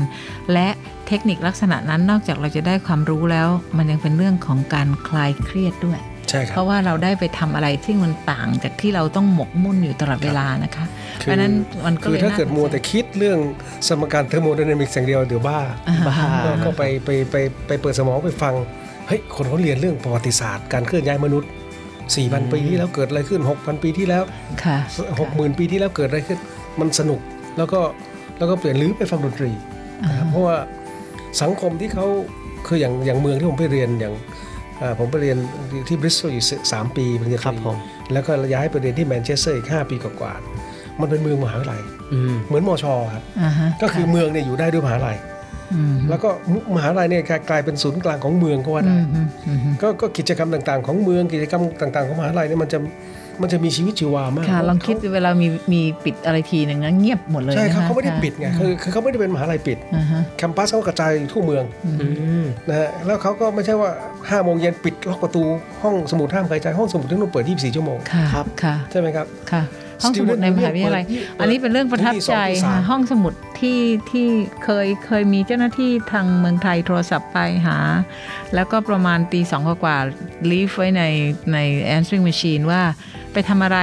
[0.53, 0.69] และ
[1.11, 5.99] เทคนิคลักษณะนั้นนอกจากเราจะได้ความรู้แล้ว มันยังเป็นเรื่องของการคลายเครียดด้วย
[6.29, 10.85] ใช่คเพรับราะว่าเราได้ไปทำอะไรที่มันต่างจากที่เราต้องหมกมุ่นอยู่ตลอดเวลานะคะ
[11.23, 11.53] คือเพราะฉะนั้น
[11.87, 13.39] มันก็คือเลยถ้าเกิดน่สนใจมัวแต่คิดเรื่อง
[13.89, 15.59] สมการเทอร์โมไดนามิกอย่างเดียวเดี๋ยวบ้า
[15.89, 17.37] อ่าบ้าก็ก็ไปไปไป
[17.67, 18.55] ไปเปิดสมองไปฟัง
[19.09, 21.49] เฮ้ยคนเขาเรียนเรื่องประวัติศาสตร์การเคลื่อนย้ายมนุษย์
[22.01, 24.23] 4,000ปีที่แล้วเกิดอะไรขึ้น6,000ปีที่แล้ว
[24.65, 24.79] ค่ะ
[25.19, 26.39] 60,000ปีที่แล้วเกิดอะไรขึ้น
[26.81, 27.21] มันสนุก
[27.57, 27.81] แล้วก็
[28.39, 29.51] แล้วก็เปลี่ยนหรือไปฟังดนตรี
[30.09, 30.57] นะครับเพราะว่า
[31.43, 32.07] สังคมที่เขา
[32.67, 34.15] คืออย่างอย่างเมืองที่ผมไปเรียนอย่าง
[34.81, 35.37] อ่าผมไปเรียน
[35.89, 37.77] ที่บริสตอลอยู่สามปีปริญญาตรีครับผม
[38.13, 41.81] แล้วก็ย้ายไปเรียนที่แมนเชสเตอร์อีก5ปีกว่าๆมันเป็นเมืองมหาวิทยาลัย
[42.13, 46.31] อืมเหมือนมอชอครับอ่าฮะก็คือเมืองเนี่ยอยู่ได้ด้วยมหาลัยแล้วก็
[46.75, 52.79] มหาลัยเนี่ยกลายเป็นศูนย์กลางของเมืองก็ว่าได้อืมอืมอืมก็ก็กิจกรรมต่างๆ ของเมืองกิจกรรมต่าง ๆ ของมหาลัยเนี่ยมันจะ
[53.43, 61.91] มันจะมีชีวิตชีวามากค่ะลองคิดดูเวลามีมีปิดอะไรทีหนึ่งนะเงียบหมดเลยใช่นะเขาคะเขาไม่ได้ปิดไงคือคือเขาไม่ได้เป็นมหาลัยปิดอ่าฮะแคมปัสเขากระจายอยู่ทั่วเมืองอื
[62.43, 65.43] มนะฮะแล้วเขาก็ไม่ใช่ว่า5้าโมงเย็นปิดล็อกประตู
[65.83, 69.63] ห้องสมุดห้ามใครใจห้องสมุดที่นู่นเปิด 24 ชั่วโมงค่ะครับค่ะใช่ไหมครับค่ะ
[70.03, 71.05] ห้องสมุดในมหาวิทยาลัย
[71.41, 72.35] อันนี้เป็นเรื่องประทับใจ
[72.65, 73.81] ค่ะห้องสมุดที่
[74.11, 74.27] ที่
[74.65, 77.79] เคยเคยมีเจ้าหน้าที่ทางเมืองไทยโทรศัพท์ไปหา
[78.55, 81.03] แล้วก็ประมาณตีสองกว่าๆ leave ไว้ใน
[81.53, 81.59] ใน
[81.97, 82.83] answering machine ว่า
[83.33, 83.81] ไปทำอะไร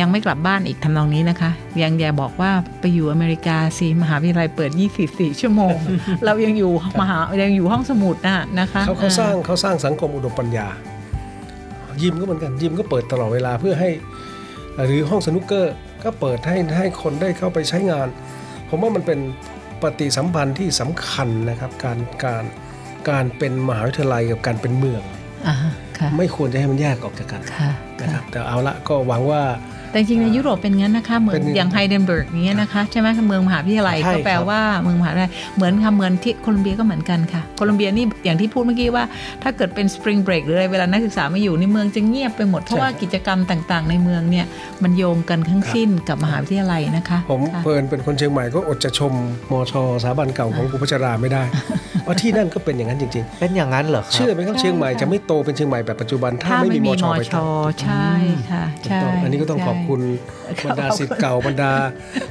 [0.00, 1.50] ยังไม่กลับบ้านอีกทำนองนี้นะคะ
[1.82, 4.70] ยังอย่าบอกว่าไปอยู่อเมริกาสิมหาวิทยาลัยเปิด
[5.06, 5.76] 24 ชั่วโมง
[6.24, 10.68] เรายังอยู่มหายังอยู่ห้องสมุดน่ะนะคะเขาเขาสร้างเขาสร้างสังคมอุดมปัญญา
[12.02, 13.88] ยิมก็เหมือนกันยิมก็เปิดตลอดเวลาเพื่อให้
[14.86, 18.08] หรือห้องสนุกเกอร์ก็เปิดให้ให้คนได้เข้าไปใช้งาน
[18.68, 19.20] ผมว่ามันเป็น
[19.82, 22.44] ปฏิสัมพันธ์ที่สำคัญนะครับการการ
[23.10, 25.02] การเป็นมหาวิทยาลัยกับการเป็นเมือง
[25.46, 27.70] อ่าฮะค่ะไม่ควรจะให้มันแยกออกจากกันค่ะ
[28.00, 29.42] นะครับแต่เอาละก็หวังว่า
[29.92, 39.04] แต่จริงๆในยุโรปเป็นงั้นนะคะเป็นเหมือนอย่างไฮเดนเบิร์กเนี้ยนะคะใช่ไหมเมืองมหาวิทยาลัยใช่ครับก็แปลว่าเมืองมหาวิทยาลัยเหมือนค่ะเหมือนที่โคลอมเบียก็เหมือนกันค่ะโคลอมเบียนี่อย่างที่พูดเมื่อกี้ว่า
[39.42, 44.46] ถ้าเกิดเป็น spring break หรืออะไรเวลานักศึกษาไม่อยู่ในเมืองจะเงียบไปหมดเพราะว่ากิจกรรมต่างๆ ในเมืองเนี่ย
[44.82, 49.12] มันโยงกันทั้งสิ้นกับมหาวิทยาลัยนะคะ ผมค่ะเพลินเป็นคนเชียงใหม่ก็อดจะชม
[49.52, 49.72] มช
[50.02, 51.42] สถาบันเก่าของครูพัชราไม่ได้
[52.06, 57.44] ว่าที่นั่นก็เป็นอย่างนั้นจริงเป็นอย่างนั้นเหรอคๆรับเชื่อไหมครับใช่เชียงใหม่ค่ะจะไม่โตเป็นเชียงใหม่แบบปัจจุบันถ้าถ้าไม่ไม่มีมีมมชอไปชตั้ง
[57.82, 58.08] ใช่
[58.50, 60.00] ค่ะใช่อันนี้ก็ต้องใช่ขอบคุณ
[60.64, 61.72] บรรดาขอบคุณสิทธิ์เก่าบรรดา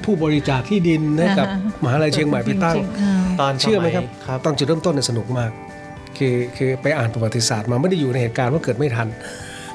[0.04, 5.52] ผู้บริจาคที่ดินให้กับอ่าฮะมหาลัยเชียงใหม่ไปตั้งจริๆอ่าตอนสเชื่อไหมครับครับตอนจุดเริ่มต้นเนี่ยสนุกมาก
[6.18, 9.08] คือคือไปอ่านประวัติศาสตร์มาไม่ได้อยู่ในเหตุการณ์ว่าเกิดไม่ทัน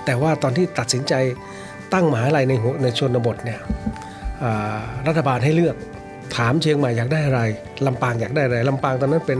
[0.04, 1.14] แต่ว่าตอนที่ตัดสินใจ
[1.92, 3.58] ตั้งมหาลัยในหัวในชนบทเนี่ย
[4.42, 5.76] อ่ารัฐบาลให้เลือก
[6.36, 7.40] ถามเชียงใหม่อยากได้อะไร
[7.86, 9.38] ลำปางอยากได้อะไรลำปางตอนนั้นเป็น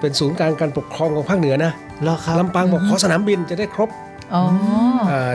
[0.00, 1.72] เป็นศูนย์กลางการปกครองของภาคเหนือนะ
[2.02, 4.13] เหรอครับลำปางบอกขอสนามบินจะได้ครบอ๋ออา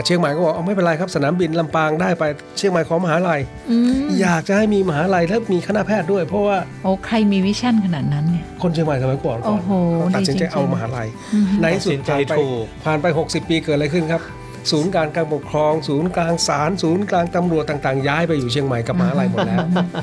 [0.04, 2.24] เชียงใหม่ก็บอกเอาไม่เป็นไรครับสนามบินลำปางได้ไป
[2.56, 14.22] เชียงใหม่ขอมหาลัยอืมอยากจะให้มีมหาลัยและมีคณะแพทย์ด้วย เพราะว่าโอ้ใครมีวิชั่นขนาดนั้นเนี่ยคนเชียงใหม่สมัยก่อนก่อนโอ้โหเขาตัดสินใจดีจริงๆเอามหาลัยอืมในที่สุดตัดสินใจผ่านไปถูกผ่านไป 60 ปีเกิดอะไรขึ้นครับ
[14.70, 19.58] ศูนย์การการปกครอง ศูนย์กลางศาลศูนย์กลางตำรวจต่างๆ ย้ายไปอยู่เชียงใหม่กับมหาลัยหมดแล้ว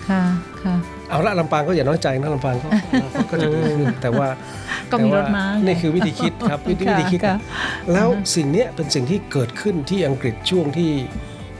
[0.09, 0.23] ค่ะ
[0.63, 0.75] ค่ะ
[1.09, 2.67] เอาละลำปางก็อย่าน้อยใจนะลำปางก็
[3.29, 4.27] ก็จะดีขึ้นแต่ว่า
[4.91, 7.37] ก็มีแต่รว่าถม้านี่คือวิธีคิดครับวิธีวิธีคิดค่ะ
[7.93, 10.91] แล้วสิ่งเนี้ยเป็นสิ่งที่เกิดขึ้นที่อังกฤษช่วงที่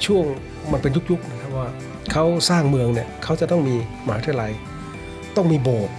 [0.06, 0.24] ช่วง
[0.72, 1.68] มันเป็นยุคๆนะครับว่า
[2.12, 3.76] เขาสร้างเมืองเนี่ยเขาจะต้องมี
[4.06, 4.52] มหาวิทยาลัย
[5.36, 5.96] ต้องมีโบสถ์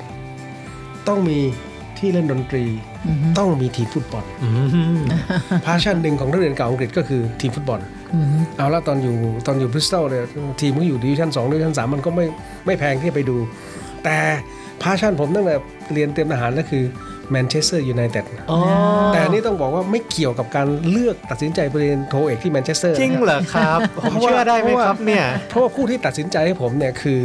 [1.08, 1.38] ต้องมี
[1.98, 2.64] ที่เล่นดนตรี
[3.06, 4.48] อือฮึต้องมีทีมฟุตบอลอื
[4.98, 5.00] ม
[5.64, 7.97] passion หนึ่งของนักเรียนเก่าอังกฤษก็คือทีมฟุตบอลอืม
[8.56, 10.24] เอาละตอนอยู่ตอนอยู่บริสตอลเนี่ย
[10.60, 12.26] ทีมก็อยู่ division 2 division 3มันก็ไม่
[12.66, 13.36] ไม่แพงที่จะไปดู
[14.04, 14.18] แต่
[14.82, 15.54] passion ผมตั้งแต่
[15.92, 16.84] เรียนเตรียมทหารก็คือ
[17.30, 18.58] แมนเชสเตอร์ยูไนเต็ดอ๋อ
[19.12, 27.22] แต่อันนี้ต้องบอกว่าไม่เกี่ยวกับการเลือกตัดสินใจไปเรียนโทเอกที่แมนเชสเตอร์จริงเหรอครับ ผมเชื่อได้ไหมครับเนี่ย เพราะว่าผู้ที่ตัดสินใจให้ผมเนี่ยคือ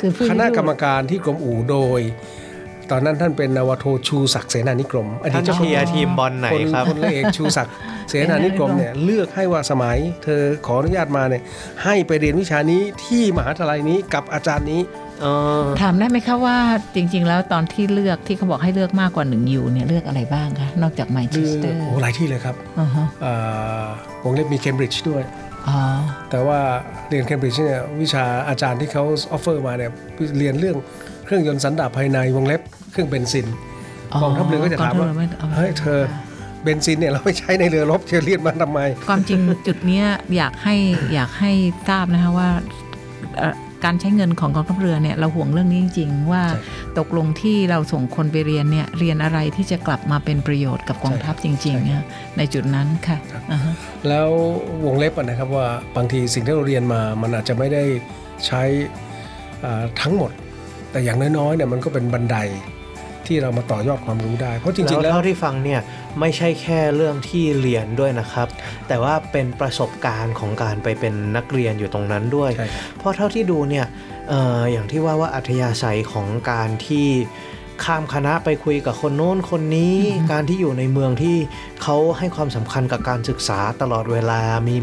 [0.00, 2.00] คือผู้คณะกรรมที่การที่กรมอู่โดย
[2.90, 7.72] ตอนนั้นท่านเป็นนาวาโทชูศักดิ์เสนานิกรมอดีท่าตนเจ้าเชียร์ทีมบอลไหนคนครับพลเอกชูศักดิ์
[8.08, 11.42] เสนานิกรมเนี่ยเลือกให้ว่าสมัย เธอขออนุญาตมาเนี่ย
[11.84, 14.82] ให้ไปเรียนวิชานี้ที่มหาวิทยาลัยนี้กับอาจารย์นี้
[15.20, 15.26] เอ
[15.62, 16.56] อถามได้ไหมคะว่า
[16.94, 23.86] จริง ๆ แล้วตอนที่เลือกที่เขาบอกให้เลือกมากกว่าหนึ่งยูเนี่ยเลือกอะไรบ้างคะนอกจากแมนเชคือสเตอร์โอ้หลายที่เลยครับอ่าฮะอ่า
[24.24, 25.22] วงเล็บมีเคมบริดจ์ด้วย
[25.68, 25.78] อ๋อ
[26.30, 26.58] แต่ว่า
[27.08, 29.90] เรียนเคมบริดจ์เนี่ยวิชาอาจารย์ที่เขา offer มาเนี่ย
[30.38, 30.76] เรียนเรื่อง
[31.24, 32.60] เครื่องยนต์สันดาปภายในวงเล็บ
[32.92, 33.46] เครื่องเบนซิน
[34.22, 36.00] กองทัพเรือก็จะถามว่ากองทัพเรือไม่เอาเฮ้ยเธอ
[36.66, 40.06] เบนซินเนี่ยเราไม่ใช้ในเรือรบจะเรียนมันทำไม ความจริงจุดเนี้ย
[40.36, 40.74] อยากให้
[41.14, 41.52] อยากให้
[41.88, 42.50] ทราบนะคะว่า
[43.38, 43.54] เอ่อ
[43.84, 46.60] การใช้เงินของกองทัพเรือเนี่ยเราห่วงเรื่องนี้จริง ๆ ว่าใช่
[46.98, 52.04] ตกลงที่เราส่งคนไปเรียนเนี่ยเรียนอะไรที่จะกลับมาเป็นประโยชน์กับกองทัพจริงๆนะ
[52.38, 53.18] ในจุดนั้นค่ะ
[53.52, 53.74] อ่าฮะ
[54.08, 54.28] แล้ว
[54.84, 57.82] วงเล็บอะนะครับว่าบางทีสิ่งที่เราเรียนมามันอาจจะไม่ได้
[58.46, 58.62] ใช้
[59.64, 60.30] อ่าทั้งหมด
[60.90, 62.36] แต่อย่างน้อยๆเนี่ยมันก็เป็นบันได
[63.28, 65.80] ที่เรามาต่อยอดความรู้ได้ เพราะจริงๆแล้แล้ววเท่าที่ฟังเนี่ย
[66.20, 68.48] ไม่ใช่แค่เรื่องที่เรียนด้วยนะครับ
[68.88, 73.86] แต่ว่าเป็นประสบการณ์ของการไปเป็นนักเรียนอยู่ตรงนั้นด้วยใช่ครับเพราะเท่าที่ดูเนี่ย
[74.28, 77.08] เอออย่างที่ว่าว่าอัธยาศัยของการที่
[77.84, 79.96] ข้ามคณะไปคุยกับคนโน้นคนนี้
[80.32, 81.36] การที่อยู่ในเมืองที่
[81.82, 84.76] เขาให้ความสำคัญกับการศึกษาตลอดเวลา มี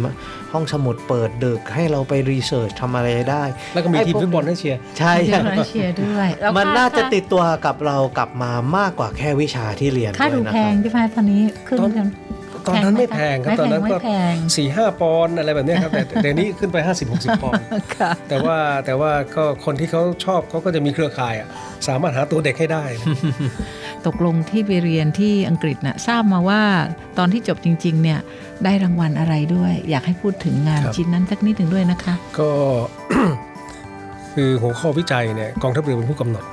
[0.54, 11.80] ห้องสมุดเปิดดึกให้เราไปรีเสิร์ชทำอะไรได้ แล้วก็มีไอ้ทีมพวกฟุตบอลให้เชียร์ ใช่เชียใช่ร์เชียร์ด้วยแล้วมันค่น่าจะค่ติดตัวกับเรากลับมามากกว่าแค่วิชาที่เรียนค่าด้ดูวยนะแพครังบพี่พายตอนนี้ขึ้น
[12.68, 17.66] ตอนกันตอนนั้นไม่แพงครับไม่ตอนนั้นก็ไม่แพงสี่ห้าปอนด์อะไรแบบเนี้ยครับแต่แต่เดี๋ยวนี้ขึ้นไป 50 60 ปอนด์
[17.98, 21.48] ค่ะแต่ว่าแต่ว่าก็คนที่เขาชอบเขาก็จะมีเครือข่ายอะ
[21.88, 23.08] สามารถหาตัวเด็กให้ได้นะ
[24.08, 26.62] ตกลงที่ไปเรียนที่อังกฤษน่ะทราบมาว่า
[27.18, 28.20] ตอนที่จบจริง ๆ เนี่ย
[28.64, 32.52] ได้รางวัลอะไรด้วย อยากให้พูดถึงงานครับชิ้นนั้นสักนิดหนึ่งด้วยนะคะ ก็
[34.34, 36.44] คือหัวข้อวิจัยเนี่ยกองทัพเรือเป็นผู้กำหนด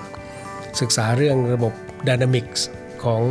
[0.81, 1.73] ศึกษาเรื่องระบบ
[2.09, 2.61] Dynamics
[3.05, 3.23] ของ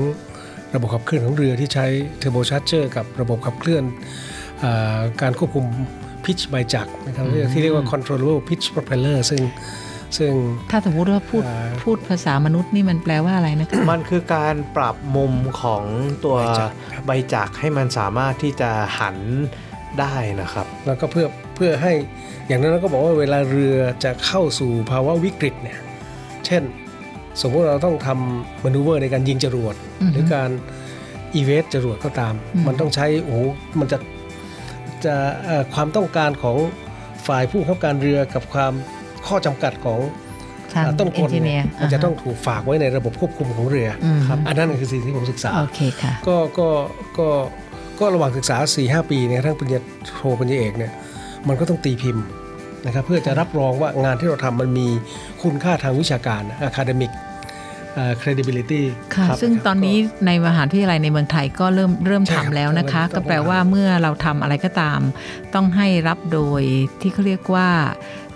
[0.76, 1.86] ระบบขับเคลื่อนของเรือที่ใช้
[2.22, 3.84] Turbo Charger กับระบบขับเคลื่อน
[4.63, 5.65] อาการควบคุม
[6.26, 9.41] pitch ใบจักรนะครับที่เรียกว่า controllable pitch propeller ซึ่ง
[10.17, 10.32] ซึ่ง
[10.72, 15.84] ถ้าสมมติว่าพูดอ่าพูดภาษามนุษย์นี่มันแปลว่าอะไรนะคะมันคือการปรับมุมของ
[16.26, 19.17] ตัวใบจักรครับใบจักรให้มันสามารถที่จะหัน
[19.99, 21.93] ได้นะครับ แล้วก็เพื่อเพื่อให้
[22.47, 25.80] อย่างนั้นเราก็บอกว่าเวลาเรือจะเข้าสู่ภาวะวิกฤตเนี่ย
[26.45, 26.63] เช่น
[27.41, 30.49] สมมติเราต้องทำมานูเวอร์ในการยิงจรวดอือฮึหรือการ
[31.36, 33.39] อีเวสจรวดก็ตามอืมมันต้องใช้โอ้โห
[33.80, 33.97] มันจะ
[35.05, 35.15] จะ
[35.45, 36.57] เอ่อความต้องการของ
[37.27, 38.73] ฝ่ายผู้บังคับการเรือกับความ
[39.27, 39.99] ข้อจำกัดของ
[40.73, 46.67] ทางอ่าต้นเอนกลจิเนีเนี่ยยมันจะต้องถูกฝากไว้ในระบบควบคุมของเรืออครับอันนั้นคือสิ่งที่ผมศึกษาโอเคค่ะก็ก็
[47.19, 47.27] ก็
[47.99, 49.80] ก็ระหว่างศึกษา4 5ปีเนี่ยทั้งปริญญา
[50.15, 50.91] โทปริญญาเอกเนี่ย
[51.47, 52.23] มันก็ต้องตีพิมพ์
[52.86, 54.88] นะครับเพื่อจะรับรองว่างานที่เราทำมันมี
[55.43, 57.11] คุณค่าทางวิชาการ academic
[57.97, 58.82] อ่า credibility
[59.15, 64.99] ค่ะรับซึ่งครับตอนนี้ในมหาวิทยาลัยในเมืองไทยก็เริ่มเริ่มใช่ครับทำแล้วนะคะต้องก็แปลว่าเมื่อเราทำอะไรก็ตาม
[65.55, 66.61] ต้องให้รับโดย
[67.01, 67.69] ที่เขาเรียกว่า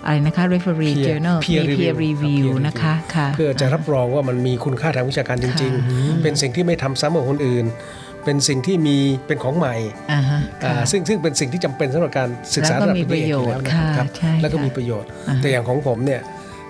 [0.04, 7.64] อะไรนะคะ referee Peer- journal peer มี peer review ครับ review peer นะคะค่ะเพื่อจะรับรองว่ามันมีคุณค่าทางวิชาการจริง ๆ เป็นสิ่งที่ไม่ทำซ้ำกับคนอื่น
[8.24, 8.96] เป็นสิ่งที่มี
[9.26, 9.74] เป็นของใหม่
[10.12, 16.20] อ่าฮะอ่าค่ะซึ่งซึ่งเป็นสิ่งที่จำเป็นสำหรับการศึกษาแล้วก็ระดับมีปริญญาเอกอยู่แล้วประโยชน์นะครับค่ะใช่แล้วก็ค่ะมีประโยชน์อ่าฮะแต่อย่างของผมเนี่ย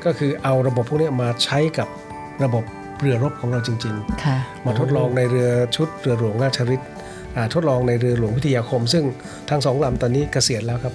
[0.04, 1.88] ก็คือเอาระบบพวกเนี้ยมาใช้กับ
[2.44, 2.64] ระบบ
[3.00, 4.36] เรือรบของเราจริงๆค่ะ
[4.66, 6.88] มาทดลองในเรือชุดเรือหลวงราชฤทธิ์
[7.36, 9.04] อ่าทดลองในเรือหลวงวิทยาคม ซึ่ง
[9.50, 10.94] ทั้งสองลำตอนนี้เกษียณแล้วครับ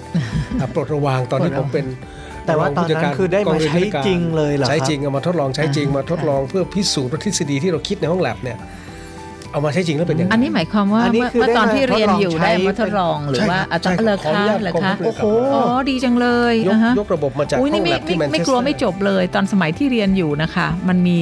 [0.60, 1.86] อ่าปลดระวางตอนที่ผมเป็น
[2.45, 8.57] แต่ว่าตอนนั้นคือได้มาใช้จริงเลยเหรอครับใช้จริงเอามาทดลองใช้จริงอ่ามาทดลองเพื่อพิสูจน์ว่าทฤษฎีที่เราคิดในห้องแลบเนี่ย
[9.52, 21.18] เอามาใช้จริงแล้วเป็นอย่างอันไรนี้หมายความว่าอันนี้เมื่อคือเมื่อตอนที่ได้มาเรียนอยู่ทดลองใช้ได้มาทดลองหรือใช่ว่าครับอาจารย์ใช่เลอขออคะนุญาตเหรอกองคะทัพเรือครับอ๋อดีจังเลยยกอ่าฮะยกระบบมาจากอุ้ยห้อนี่งไม่แลบที่แมไม่นเชไม่สกลัวเตอไม่ร์จบเลย ตอนสมัยที่เรียนอยู่นะคะ มันมี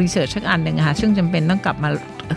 [0.00, 1.90] รีเสิร์ชสักอันหนึ่งอะค่ะซึ่งจำเป็นต้องกลับมา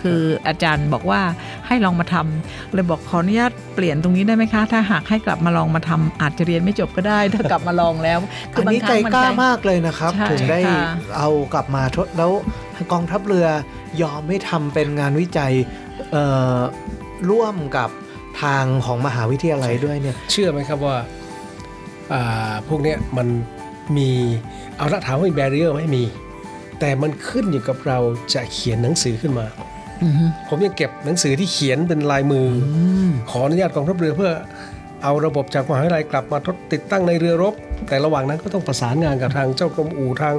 [0.03, 1.21] คืออาจารย์บอกว่า
[1.67, 8.19] ให้ลองมาทำเลยบอกขออนุญาตเปลี่ยนตรงนี้ได้ไหมคะ ถ้าหากให้กลับมาลองมาทำอาจจะเรียนไม่จบก็ได้ ถ้ากลับมาลองแล้ว
[8.53, 10.81] คือันบางนี้ครั้ใจงมันกล้ามากเลยนะครับใช่ถึงได้ค่ะ
[11.17, 12.31] เอากลับมาทดแล้ว
[12.91, 13.47] กองทัพเรือ
[14.01, 15.53] ยอมไม่ทำเป็นงานวิจัย
[16.11, 16.23] เอ่
[16.57, 16.59] อ
[17.29, 17.89] ร่วมกับ
[18.41, 20.97] ทางของมหาวิทยาลัยด้วยเนี่ย เชื่อไหมครับว่า
[22.13, 23.27] อ่าพวกเนี้ยมัน
[23.97, 24.09] มี
[24.77, 26.03] เอาละถามว่ามีแบเรียร์ไหมมี
[26.79, 27.97] แต่มันขึ้นอยู่กับเรา
[28.33, 29.45] จะเขียนหนังสือขึ้นมา
[30.03, 32.77] อือฮึผมยังเก็บหนังสือที่เขียนเป็นลายมืออ
[33.29, 34.31] ขออนุญาตกองทัพเรือเพื่อ
[35.03, 37.53] เอาระบบจากมหาวิทยาลัยกลับมาทดติดตั้งในเรือรบ
[37.87, 40.35] แต่ระหว่างนั้นก็ต้องประสานงานกับทางเจ้ากรมอู่ทาง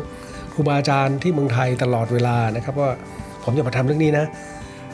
[0.55, 2.91] ครูบาอาจารย์ที่เมืองไทยตลอดเวลานะครับว่า
[3.47, 4.25] ผมจะมาทำเรื่องนี้นะ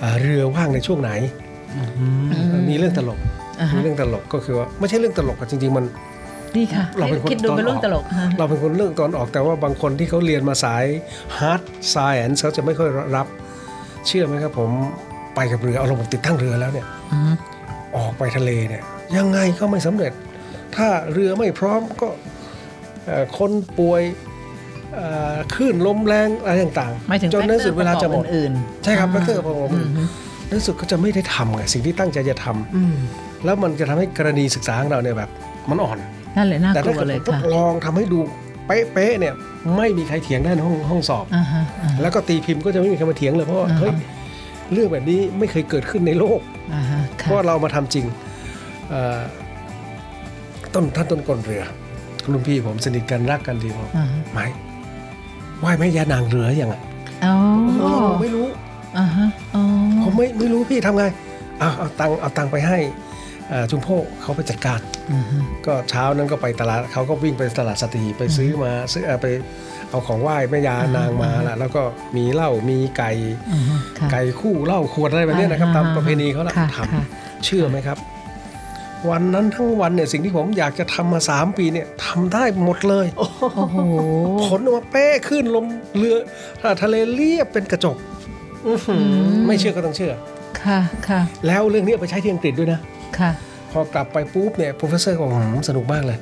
[0.02, 1.10] อ่าเรือว่างในช่วงไหน
[2.70, 3.18] มีเรื่องตลก
[3.60, 5.84] อ่าฮะมีเรื่องตลกก็คือว่าไม่ใช่เรื่องตลกอะจริง ๆ มัน
[6.56, 10.84] นี่ค่ะเราเป็นคนคิดดูเป็นตอนออกเรื่องตลกฮะเราเป็นคนเรื่องตอนออกแต่ว่าบางคนที่เขาเรียนมาสาย
[11.38, 11.62] hard
[11.94, 13.26] science เขาจะไม่ค่อยรับ
[14.06, 14.70] เชื่อไหมครับผม
[15.34, 17.32] ไปกับเรือเอาระบบติดตั้งเรือแล้วเนี่ยอือฮึ
[17.96, 18.82] ออกไปทะเลเนี่ย
[19.16, 20.12] ยังไงก็ไม่สำเร็จ
[20.76, 22.08] ถ้าเรือไม่พร้อมก็
[23.06, 24.31] เอ่อคนป่วยเอ่อ
[25.54, 28.52] คลื่นลมแรงอะไรต่างหมายถึงจนในที่สุดเวลาจะหมดอื่น
[28.84, 30.02] ใช่ครับแฟกเตอร์ประกอบอือื่นอฮึ
[30.46, 35.30] ในที่สุดก็จะไม่ได้ทำไงสิ่งที่ตั้งใจจะทำแล้วมันจะทำให้กรณีศึกษาของเราเนี่ยแบบ
[35.70, 35.98] มันอ่อน
[36.36, 38.18] นั่นแหละน่าแต่กถ้าลัวเกิดเลยผมทดค่ะลองทำให้ดู
[38.66, 39.34] เป๊ะๆเนี่ย
[39.76, 43.92] ไม่มีใครเถียงได้ในห้องห้องสอบอ่าฮะอ่าฮะแล้วก็ตีพิมพ์ก็จะไม่มีใครมาเถียงเลยเพราะว่าอ่าฮะเฮ้ย
[44.72, 46.40] เรื่องแบบนี้ไม่เคยเกิดขึ้นในโลก
[46.74, 48.06] อ่าฮะเพค่ะราะว่าเรามาทำจริง
[48.90, 49.20] เอ่อ
[50.74, 51.62] ต้นท่านต้นกลเรือ
[52.32, 54.46] รุ่นพี่ผมสนิทกันรักกันดีบอกอ่าฮะไม่
[55.62, 56.80] ไหวแม่ยานางเรือยังอะ
[57.24, 57.34] อ๋อ
[57.80, 58.46] เออผมไม่รู้
[58.98, 59.62] อ่าฮะอ๋อ
[60.02, 61.04] ผมไม่ไม่รู้พี่ทำไง
[61.58, 62.78] เอาเอาตังค์เอาตังค์ไปให้
[63.52, 63.88] อ่าจุมโพ
[64.22, 64.80] เขาไปจัดการ
[65.12, 69.26] อ่าฮะก็เช้านั้นก็ไปตลาดเขาก็วิ่งไปตลาดสตรีไปซื้อมาซื้อเอ่อไป
[69.90, 71.82] เอาของไหว้แม่ยานางมาละแล้วก็
[72.16, 73.10] มีเหล้ามีไก่
[73.52, 77.98] อ่าฮะค่ะไก่คู่เหล้าขวดอะไรแบบเนี้ยนะครับอ่าตามประเพณีเขาละค่ะทค่ะำเชื่อไหมครับ
[79.10, 83.28] วันนั้นทั้งวันเนี่ยสิ่งที่ผมอยากจะทำมา 3 ปีเนี่ยทำได้หมดเลยโอ้
[83.70, 83.78] โห
[84.46, 86.16] ผลออกมาเป๊ะขึ้นลมเรือ
[86.82, 87.96] ทะเลเรียบเป็นกระจก
[89.46, 90.12] ไม่เชื่อก็ต้องเชื่อ
[90.62, 90.78] ค่ะ
[91.08, 92.80] ค่ะแล้วเรื่องนี้เอาไปใช้ที่อังกฤษด้วยนะ
[93.18, 93.30] ค่ะ
[93.72, 96.18] พอกลับไปปุ๊บเนี่ย professor ก็บอกหืมสนุกมากเลย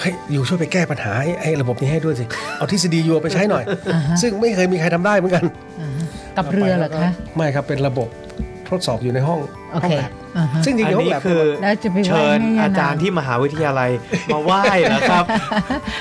[0.00, 2.24] เฮ้ยอยู่ช่วยไปแก้ปัญหาให้ไอ้ระบบนี้ให้ด้วยสิ
[2.56, 5.44] เอาทฤษฎียูไปใช้หน่อยอ่าฮะซึ่งไม่เคยมีใครทำได้เหมือนกัน
[5.80, 8.08] อ่าฮะกับเรือเหรอคะ ไม่ครับเป็นระบบ
[8.68, 9.38] ทดสอบอยู่ในห้อง
[9.72, 10.10] โอห้อเคงแลบอ่าฮะ
[10.64, 13.90] ซึ่งจริงอันๆห้องนี้แลบคือแล้วจะไปไหว้เชิญแม่ย่านางอาจารย์ที่มหาวิทยาลัย
[14.32, 15.24] มาไหว้เหรอครับ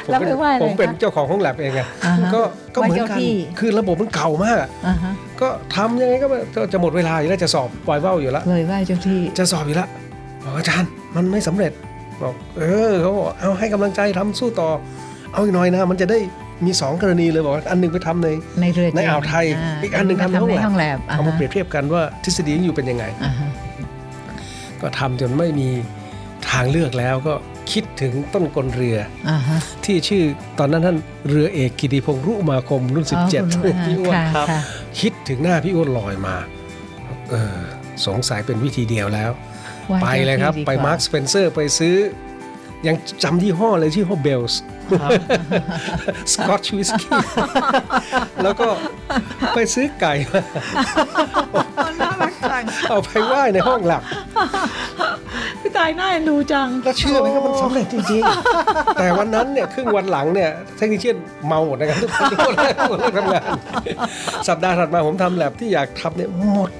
[0.07, 2.41] ผมแล้วเป็ไปนไหว้อะไรผมเป็นคะเจ้าของห้องแลบเองไงอ่าฮะก็
[2.75, 9.88] ก็เหมือนไหว้กันเจ้าที่คือระบบมันเก่ามากอะอ่าฮะก็ทำยังไงก็ไม่ก็จะหมดเวลาอยู่แล้วจะสอบไวเว้าอยู่แล้วเลยไหว้เจ้าที่จะสอบอยู่แล้ว
[10.43, 11.71] บอกอาจารย์มันไม่สำเร็จ
[12.21, 14.69] บอกเออเขาบอกเอาให้กำลังใจทำสู้ต่อ
[15.34, 16.19] เอาอีกหน่อยนะมันจะได้
[16.65, 18.27] มีสองกรณีเลยบอกว่าอันหนึงไปทำใน
[18.61, 19.45] ในเรือในอ่าวไทย
[19.84, 23.49] อีกอันหนึ่งทำในห้องแลบห้องแลบอ่าเอามาฮะเปรียบเทียบกันว่าทฤษฎีอยู่เป็นยังไงอ่าฮะ
[24.82, 25.69] ก็ทำจนไม่มี
[26.49, 27.34] ทางเลือกแล้วก็
[27.71, 28.97] คิดถึงต้นกลเรือ
[29.29, 30.23] อ่าฮะที่ชื่อ
[30.59, 30.97] ตอนนั้นท่าน
[31.29, 34.61] เรือเอกกิติพงษ์รุมาคมรุ่นอ๋อคุณ17พี่อ้วนค่ะครับค่ะ
[34.99, 36.36] คิดถึงหน้าพี่อ้วนลอยมา
[37.32, 37.59] เออ
[38.05, 39.32] สงสัยเป็นวิธีเดียวแล้ว
[39.89, 41.95] หว้ไปเลยครับจ้าที่ดีไปกว่มาร์คสเปนเซอร์ไปซื้อ
[42.88, 44.59] ยังจำยี่ห้อเลยชื่อห้อ Bell's
[45.01, 45.11] ครับ
[46.34, 47.09] Scotch whisky
[48.43, 48.67] แล้วก็
[49.55, 50.41] ไปซื้อไก่มา
[51.99, 52.30] น่ารักจัง
[52.89, 54.01] เอาไปไหว้ในห้องหลับ
[55.61, 61.17] พี่ตายน่าเอ็นดูจังแล้วเชื่อไหมครับมันสำเร็จจริงๆ แต่วันนั้นเนี่ยครึ่งวันหลังเนี่ย technician
[61.47, 63.49] เมาหมดนะครับทุกคนทุกคนเลิกทุกคนเลิกทำงาน
[64.47, 66.71] สัปดาห์ถัดมาผมทำแลบที่อยากทำเนี่ยหมด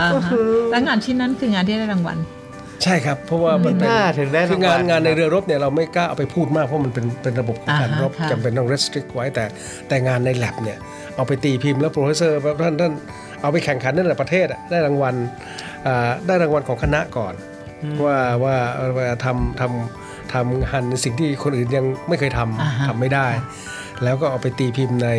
[0.00, 0.32] อ่าฮะ
[0.70, 2.18] แล้วงานชิ้นนั้นคืองานที่ได้รางวัล
[2.84, 9.44] ใช่ครับ เพราะว่ามันเป็นหน้าถึงได้คืองานรางวัลงานในเรือรบเนี่ยเราไม่กล้าเอาไปพูดมากเพราะมันเป็นเป็นระบบของการอ่าฮะรบค่ะจำเป็นต้อง restrict ไว้แต่
[9.88, 10.78] แต่งานในแลบเนี่ย
[11.16, 12.92] เอาไปตีพิมพ์แล้ว professor ท่านท่าน
[13.42, 15.14] เอาไปแข่งขันนั่นแหละประเทศอะได้รางวัล
[15.86, 17.34] อ่าได้รางวัลของคณะก่อน
[18.04, 18.56] ว่าว่า
[18.96, 23.28] ว่าทำทำทำงานในสิ่งที่คนอื่นยังไม่เคยทำอ่าฮะทำไม่ได้
[24.04, 25.10] แล้วก็เอาไปตีพิมพ์ใน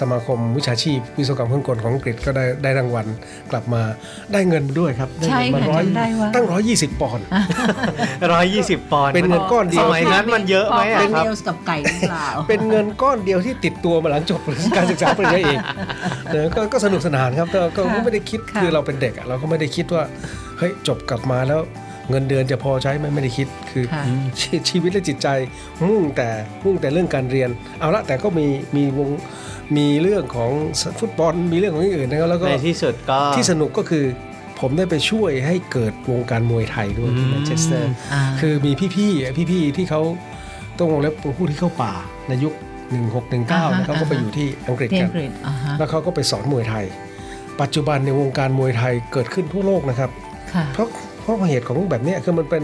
[0.00, 3.06] สมาคมวิชาชีพวิศวกรรมเครื่องกลของอังกฤษก็ได้ได้รางวัล
[3.50, 3.82] กลับมา
[4.32, 7.24] ได้เงินด้วยครับได้ใช่เงินมาค่ะร้อยจำได้ว่าตั้งร้อยยี่สิบปอนด์
[8.32, 14.40] ร้อยยี่สิบปอนด์เป็นเงินก้อนเดียวสมัยนั้นมันเยอะไหมอะเป็นครับเดลส์กับไก่หรือเปล่าเป็นเงินก้อนเดียวที่ติดตัวมาหลังจบ
[14.76, 15.58] การศึกษาปริญญาเอก
[16.32, 20.02] เออก็ก็สนุกสนานครับก็ก็ค่ะไม่ได้คิดค่ะคือเราเป็นเด็กอะเราก็ไม่ได้คิดว่า
[20.58, 21.60] เฮ้ยจบกลับมาแล้ว
[22.10, 24.04] เงินเดือนจะพอใช้ไหมไม่ได้คิดคือค่ะ
[24.40, 25.28] ชีชีวิตและจิตใจ
[25.88, 26.28] มุ่งแต่
[26.64, 27.50] มุ่งแต่เรื่องการเรียน
[27.80, 28.46] เอาละแต่ก็มี
[28.76, 29.08] มีวง
[29.76, 30.50] มีเรื่องของ
[31.00, 34.04] ฟุตบอลมีเรื่องของอย่างอื่นนะครับแล้วก็ในที่สุดก็ที่สนุกก็คือ
[34.60, 40.00] ผมได้ไปช่วยให้เกิดวงการมวยไทยด้วยที่อืมแมนเชสเตอร์อ่าคือมีพี่ๆพี่ๆที่เขา
[40.78, 41.92] ต้องวงเล็บผู้ที่เข้าป่า
[42.28, 42.52] ในยุค
[43.14, 46.84] 1619นะเขาก็ไปอยู่ที่อังกฤษที่กัอันงกฤษอ่าฮะแล้วเขาก็ไปสอนมวยไทย
[47.60, 50.10] ปัจจุบันในวงการมวยไทยเกิดขึ้นทั่วโลกนะครับ
[50.54, 52.62] ค่ะเพราะเพ ราะเหตุของแบบเนี้ยคือมันเป็น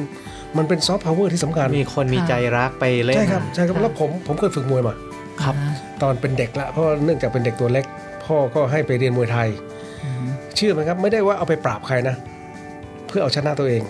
[0.58, 4.94] มันเป็น soft power ที่สำคัญ มีคนมีใจรักไปเล่นใช่ครับใช่ครับค่ะแล้วผมผมเคยฝึกมวยมา
[5.42, 7.84] ครับอ่าตอนเป็นเด็กละเพราะว่าเนื่องจากเป็นเด็กตัวเล็ก
[8.24, 9.48] พ่อก็ให้ไปเรียนมวยไทย
[10.04, 10.24] อืม
[10.56, 12.14] เชื่อไหมครับ ไม่ได้ว่าเอาไปปราบใครนะ
[13.08, 13.82] เพื่อเอาชนะตัวเอง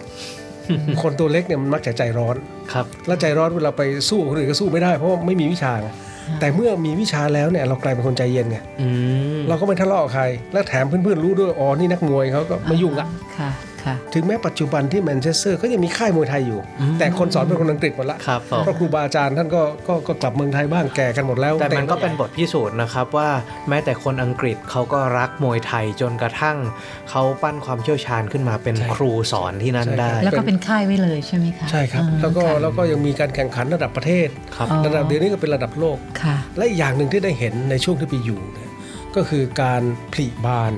[1.03, 2.37] คนตัวเล็กเนี่ยมันมักจะใจร้อน
[2.73, 5.89] ครับแล้วใจร้อนเวลาไปสู้กับคนอื่นก็สู้ไม่ได้เพราะว่าไม่มีวิชาไง
[6.41, 8.89] แต่เมื่อมีวิชาแล้วเนี่ยเรากลายเป็นคนใจเย็นไงอื
[9.37, 13.07] มเราก็ไม่ทะเลาะกับใคร แล้วแถมเพื่อนๆรู้ด้วยอ๋อนี่นักมวยเขาก็ไม่ยุ่งละ
[13.39, 13.74] ค่ะค่ะ
[14.15, 16.61] ถึงแม้ปัจจุบันที่แมนเชสเตอร์ก็ยังมีค่ายมวยไทยอยู่
[16.99, 23.29] แต่คนสอนเป็นคนอังกฤษหมดละครับผมเพราะครูบาอาจารย์ท่านก็ก็ก็กลับเมืองไทยบ้างแก่กันหมดแล้ว แต่มันก็เป็นบทพิสูจน์นะครับว่า
[23.69, 26.57] แม้แต่คนอังกฤษเขาก็รักมวยไทยจนกระทั่ง
[27.11, 38.71] เขาปั้นความเชี่ยวชาญขึ้นมาเป็นครูสอนที่นั่นได้ แล้วก็เป็นค่ายไว้เลยใช่ไหมคะใช่ครับอ่าแล้วก็ค่ะแล้วก็ยังมีการแข่งขันระดับประเทศครับอ๋อระดับเดี๋ยวนี้ก็เป็นระดับโลกค่ะและอีกอย่างหนึ่งที่ได้เห็นในช่วงที่ไปอยู่เนี่ย
[39.17, 39.83] ก็คือการ
[40.13, 40.73] ผลิบาน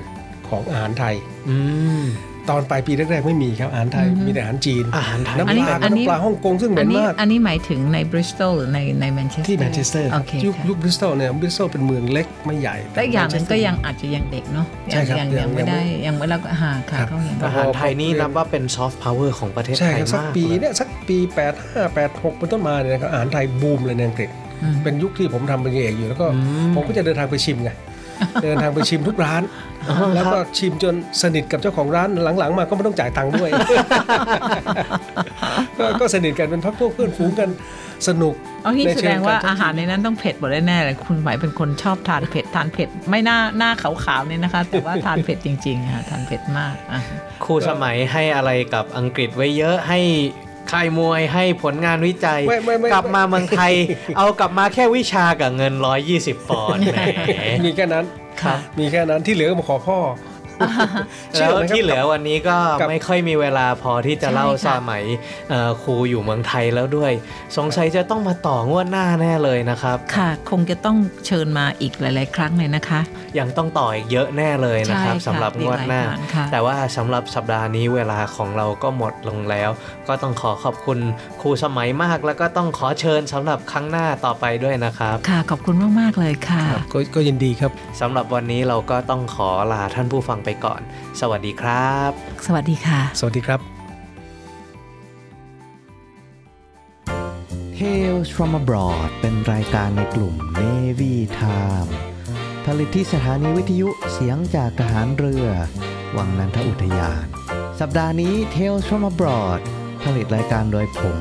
[0.49, 1.15] ของอาหารไทย
[1.49, 1.57] อื
[2.03, 2.05] ม
[2.51, 21.19] ตอนปลายปีแรกๆไม่มีครับอาหารไทยอือฮึมีแต่อาหารจีนอาหารไทยน้ำอันปนี้ลาอันนี้น้ำปลาฮ่องกงซึ่งเหม็อันนนี้มากอันนี้หมายถึงในบริสตอลหรือในในแมนเชสเตอร์ที่แมนเชสเตอร์โอเคยุคค่ะยุคบริสตอลเนี่ยบริสตอลเป็นเมืองเล็กไม่ใหญ่และอีกอย่างหนึงก็แมนเชสเตอร์ยังอาจจะยังเด็กเนาะใช่ครับยังยัยังงไม่ยังไม่ได้ยังไม่แล้วก็หาค่ะครับเขายังอาหารไทยนี่นับว่าเป็นซอฟต์พาวเวอร์ของประเทศใช่ไทยครับสักมากปีเลยเนี่ยสักปี
[21.57, 24.31] 85 86เป็นต้นมาเนี่ยนะครับอาหารไทยบูมเลยในอังกฤษ
[24.63, 27.71] อืมเป็นยุคที่ผมทำเป็นเอกอยู่แล้วก็อืมผมก็จะเดินทางไปชิมไง
[28.43, 29.43] เดินทางไปชิมทุกร้าน
[29.89, 32.09] อ๋อแล้วคก็รับชิมจนสนิทกับเจ้าของร้าน
[32.39, 33.51] หลังๆ มาก็ไม่ต้องจ่ายตังค์ด้วย
[35.79, 37.49] ก็ก็สนิทกันเป็นพักพวกเพื่อนฝูงกัน
[38.09, 47.01] สนุกเอาที่ในแสเชิดงงว่าการท่องเที่ยวอาหารในนั้นต้องเผ็ดหมดแน่ๆเลยคุณหมายเป็นคนชอบทานเผ็ดทานเผ็ดไม่หน้าหน้าขาวๆเนี่ยนะคะ แต่ว่าทานเผ็ดจริงๆค่ะทานเผ็ดมากอะ
[47.45, 50.01] ครูสมัยให้อะไรกับอังกฤษไว้เยอะให้
[50.73, 53.73] ค่ายมวยให้ผลงานวิจัยไม่ไม่ไม่กลับมาเมืองไทย
[54.17, 55.73] เอากลับมาแค่วิชากับเงิน
[56.13, 56.97] 120 ปอนด์แหม
[57.65, 58.05] มีแค่นั้น
[58.43, 59.99] ครับมีแค่นั้นที่เหลือก็มาขอพ่อ
[61.39, 65.05] แล้วไหมครับที่เหลือวันนี้ก็กับไม่ค่อยมีเวลาพอที่จะใช่เล่าค่ะสมัย
[65.51, 67.13] เอ่อครูอยู่เมืองไทยแล้วด้วย
[67.57, 70.97] สงสัยจะต้องมาต่องวดหน้าแน่เลยนะครับ ค่ะ คงจะต้อง
[71.27, 73.01] เชิญมาอีกหลาย ๆ ครั้งเลยนะคะ
[73.39, 79.71] ยังต้องต่ออีกเยอะแน่เลยนะครับใช่ค่ะสำหรับงวดหน้าอีกหลายงานค่ะแต่ว่าสำหรับสัปดาห์นี้เวลาของเราก็หมดลงแล้ว
[80.09, 80.99] ก็ต้องขอขอบคุณ
[81.41, 90.81] ครูสมัยมาก แล้วก็ต้องขอเชิญสำหรับครั้งหน้าต่อไปด้วยนะครับ ค่ะขอบคุณมากๆเลยค่ะก็ก็ยินดีครับสำหรับวันนี้เราก็ต้องขอลาท่านผู้ฟังไปก่อน
[91.21, 92.11] สวัสดีครับ
[92.47, 93.61] สวัสดีค่ะ สวัสดีครับ
[97.79, 101.91] Tales from abroad เป็นรายการในกลุ่ม Navy Time
[102.67, 105.47] ผลิตที่สถานีวิทยุเสียงจากทหารเรือ
[106.17, 107.25] วังนันทอุทยาน
[107.81, 109.61] สัปดาห์นี้ Tales from abroad
[110.05, 111.19] ผลิตรายการโดยผม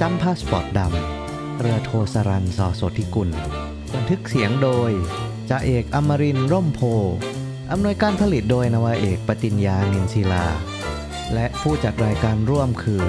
[0.00, 3.30] จำพาสปอร์ตดำ เรือโทสรันสอโสธิกุล
[3.94, 4.90] บันทึกเสียงโดย
[5.48, 7.16] จ่าเอกอมรินทร์ร่มโพธิ์
[7.74, 10.46] อำนวยการผลิตโดยนวาเอกปติญญานินศิลา
[11.34, 13.02] และผู้จัดรายการร่วมคือ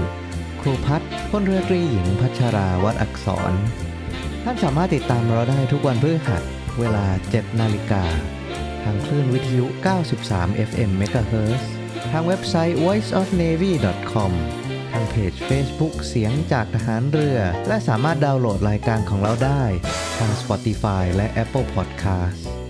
[0.62, 3.54] ครูพัฒน์พลเรือตรีหญิงพัชราวัดอักษร
[4.44, 6.42] ท่านสามารถติดตามเราได้ทุกวันพฤหัส
[6.80, 8.04] เวลา 7 นาฬิกา
[8.84, 9.66] ทางคลื่นวิทยุ
[10.16, 11.64] 93 FM MHz
[12.12, 14.32] ทางเว็บไซต์ voiceofnavy.com
[14.92, 19.64] ทางเพจ Facebook เสียงจากทหารเรือ และสามารถดาวน์โหลดรายการของเราได้
[20.18, 22.44] ทาง Spotify และ Apple Podcast"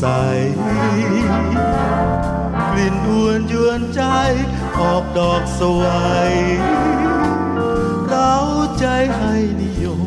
[0.00, 0.06] ใส
[2.70, 4.02] กลิ่นอวนยวนใจ
[4.80, 5.84] ออกดอกสว
[6.30, 6.32] ย
[8.08, 8.34] เรา
[8.78, 8.86] ใจ
[9.16, 10.00] ให้นิยม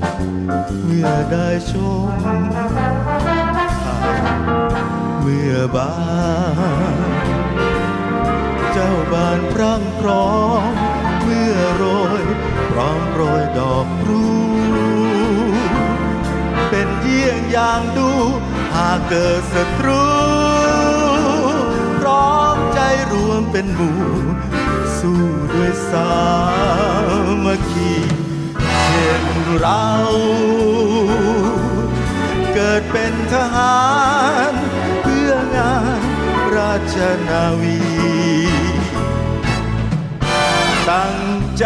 [0.85, 1.73] เมื่อได้ช
[2.07, 2.09] ม
[5.21, 5.91] เมื่อบา
[6.93, 6.95] น
[8.73, 10.31] เจ้าบานพรั่งพร้อ
[10.69, 10.71] ม
[11.23, 11.83] เมื่อโร
[12.21, 12.23] ย
[12.71, 14.23] พร้อมโรยดอกพลู
[16.69, 18.11] เป็นเยี่ยงอย่างดู
[18.73, 20.05] หากเกิดศัตรู
[21.99, 22.79] พร้อมใจ
[23.11, 24.01] รวมเป็นหมู่
[24.97, 26.13] สู้ด้วยสา
[27.45, 27.93] มัคคี
[28.83, 29.23] เช่น
[29.59, 29.87] เรา
[32.53, 33.83] เกิดเป็นทหา
[34.51, 34.53] ร
[35.01, 36.01] เพื่องาน
[36.55, 36.95] ราช
[37.29, 37.79] นาวี
[40.89, 41.17] ตั้ง
[41.59, 41.65] ใจ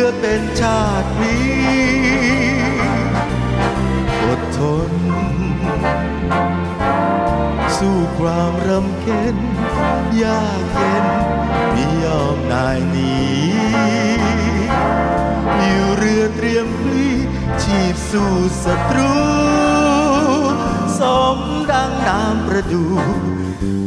[0.00, 1.38] พื่อเป็นชาติพลี
[4.24, 4.92] อดทน
[7.76, 9.36] สู้ความรำเค็ญ
[10.22, 11.06] ยากเย็น
[11.72, 13.16] ไม่ยอมนายหนี
[15.58, 17.08] อยู่เรือเตรียมพลี
[17.62, 18.32] ชีพสู้
[18.64, 19.12] ศัตรู
[20.98, 21.00] ส
[21.36, 21.38] ม
[21.70, 22.84] ดังน้ำประดู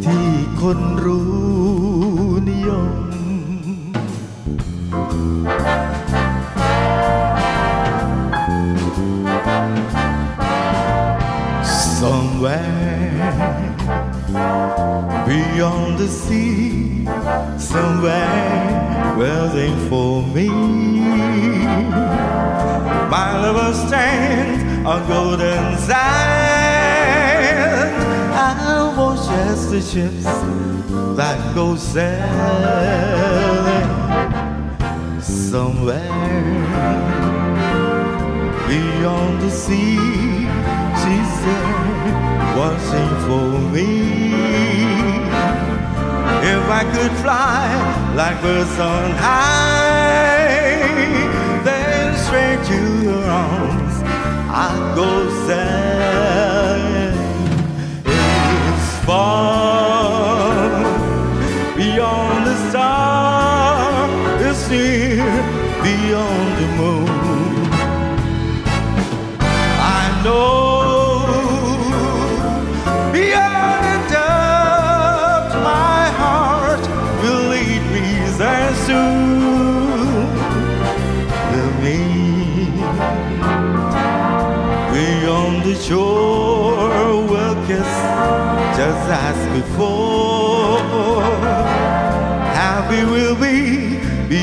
[0.06, 0.30] ที่
[0.62, 1.30] คนรู้
[2.50, 2.92] นิยม
[12.42, 13.22] Somewhere
[15.28, 17.06] beyond the sea,
[17.60, 20.50] somewhere waiting for me.
[23.14, 26.02] My lover stands on golden sand.
[28.34, 30.24] I watch as the ships
[31.16, 32.26] that go sailing
[35.22, 36.10] somewhere
[38.68, 40.31] beyond the sea.
[42.62, 43.90] Watching for me.
[46.54, 47.66] If I could fly
[48.16, 50.62] like birds on high,
[51.66, 53.96] then straight to your arms
[54.64, 55.10] I'd go
[55.48, 57.18] sailing.
[58.06, 60.70] It's far
[61.76, 63.01] beyond the star,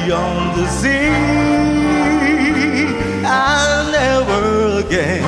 [0.08, 1.10] beyond the sea.
[3.26, 5.22] I'll never again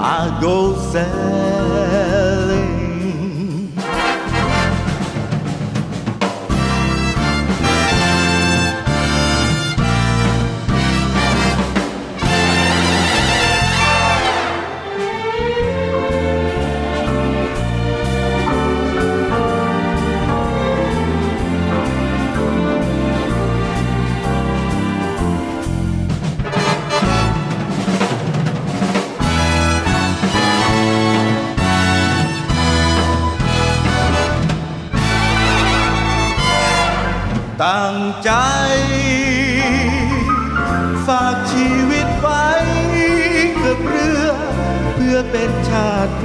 [0.00, 1.53] I'll go sailing.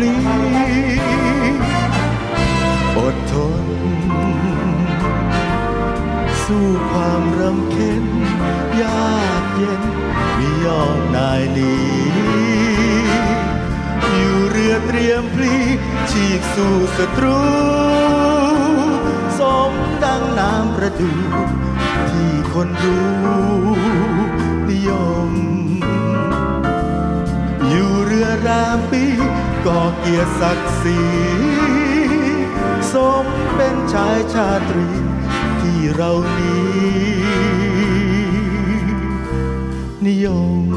[0.01, 0.15] ลี
[2.97, 3.33] อดท
[3.63, 3.65] น
[6.43, 8.05] สู้ความรำเค็ญ
[8.81, 9.81] ยากเย็น
[10.35, 11.75] ไม่ยอมนายหนี
[14.13, 15.55] อยู่เรือเตรียมพลี
[16.11, 17.39] ฉีกสู่ศัตรู
[19.39, 19.41] ส
[19.71, 19.73] ม
[20.03, 21.11] ดังน้ำประดู
[22.09, 23.09] ที่คนรู้
[24.69, 24.89] นิย
[25.29, 25.31] ม
[27.67, 29.03] อยู่เรือรามปี
[29.65, 30.99] ก่อเกียรติศักดิ์ศรี
[32.91, 34.89] สมเป็นชายชาตรี
[35.61, 37.39] ที่เรานี้
[40.05, 40.27] นิย
[40.65, 40.68] ม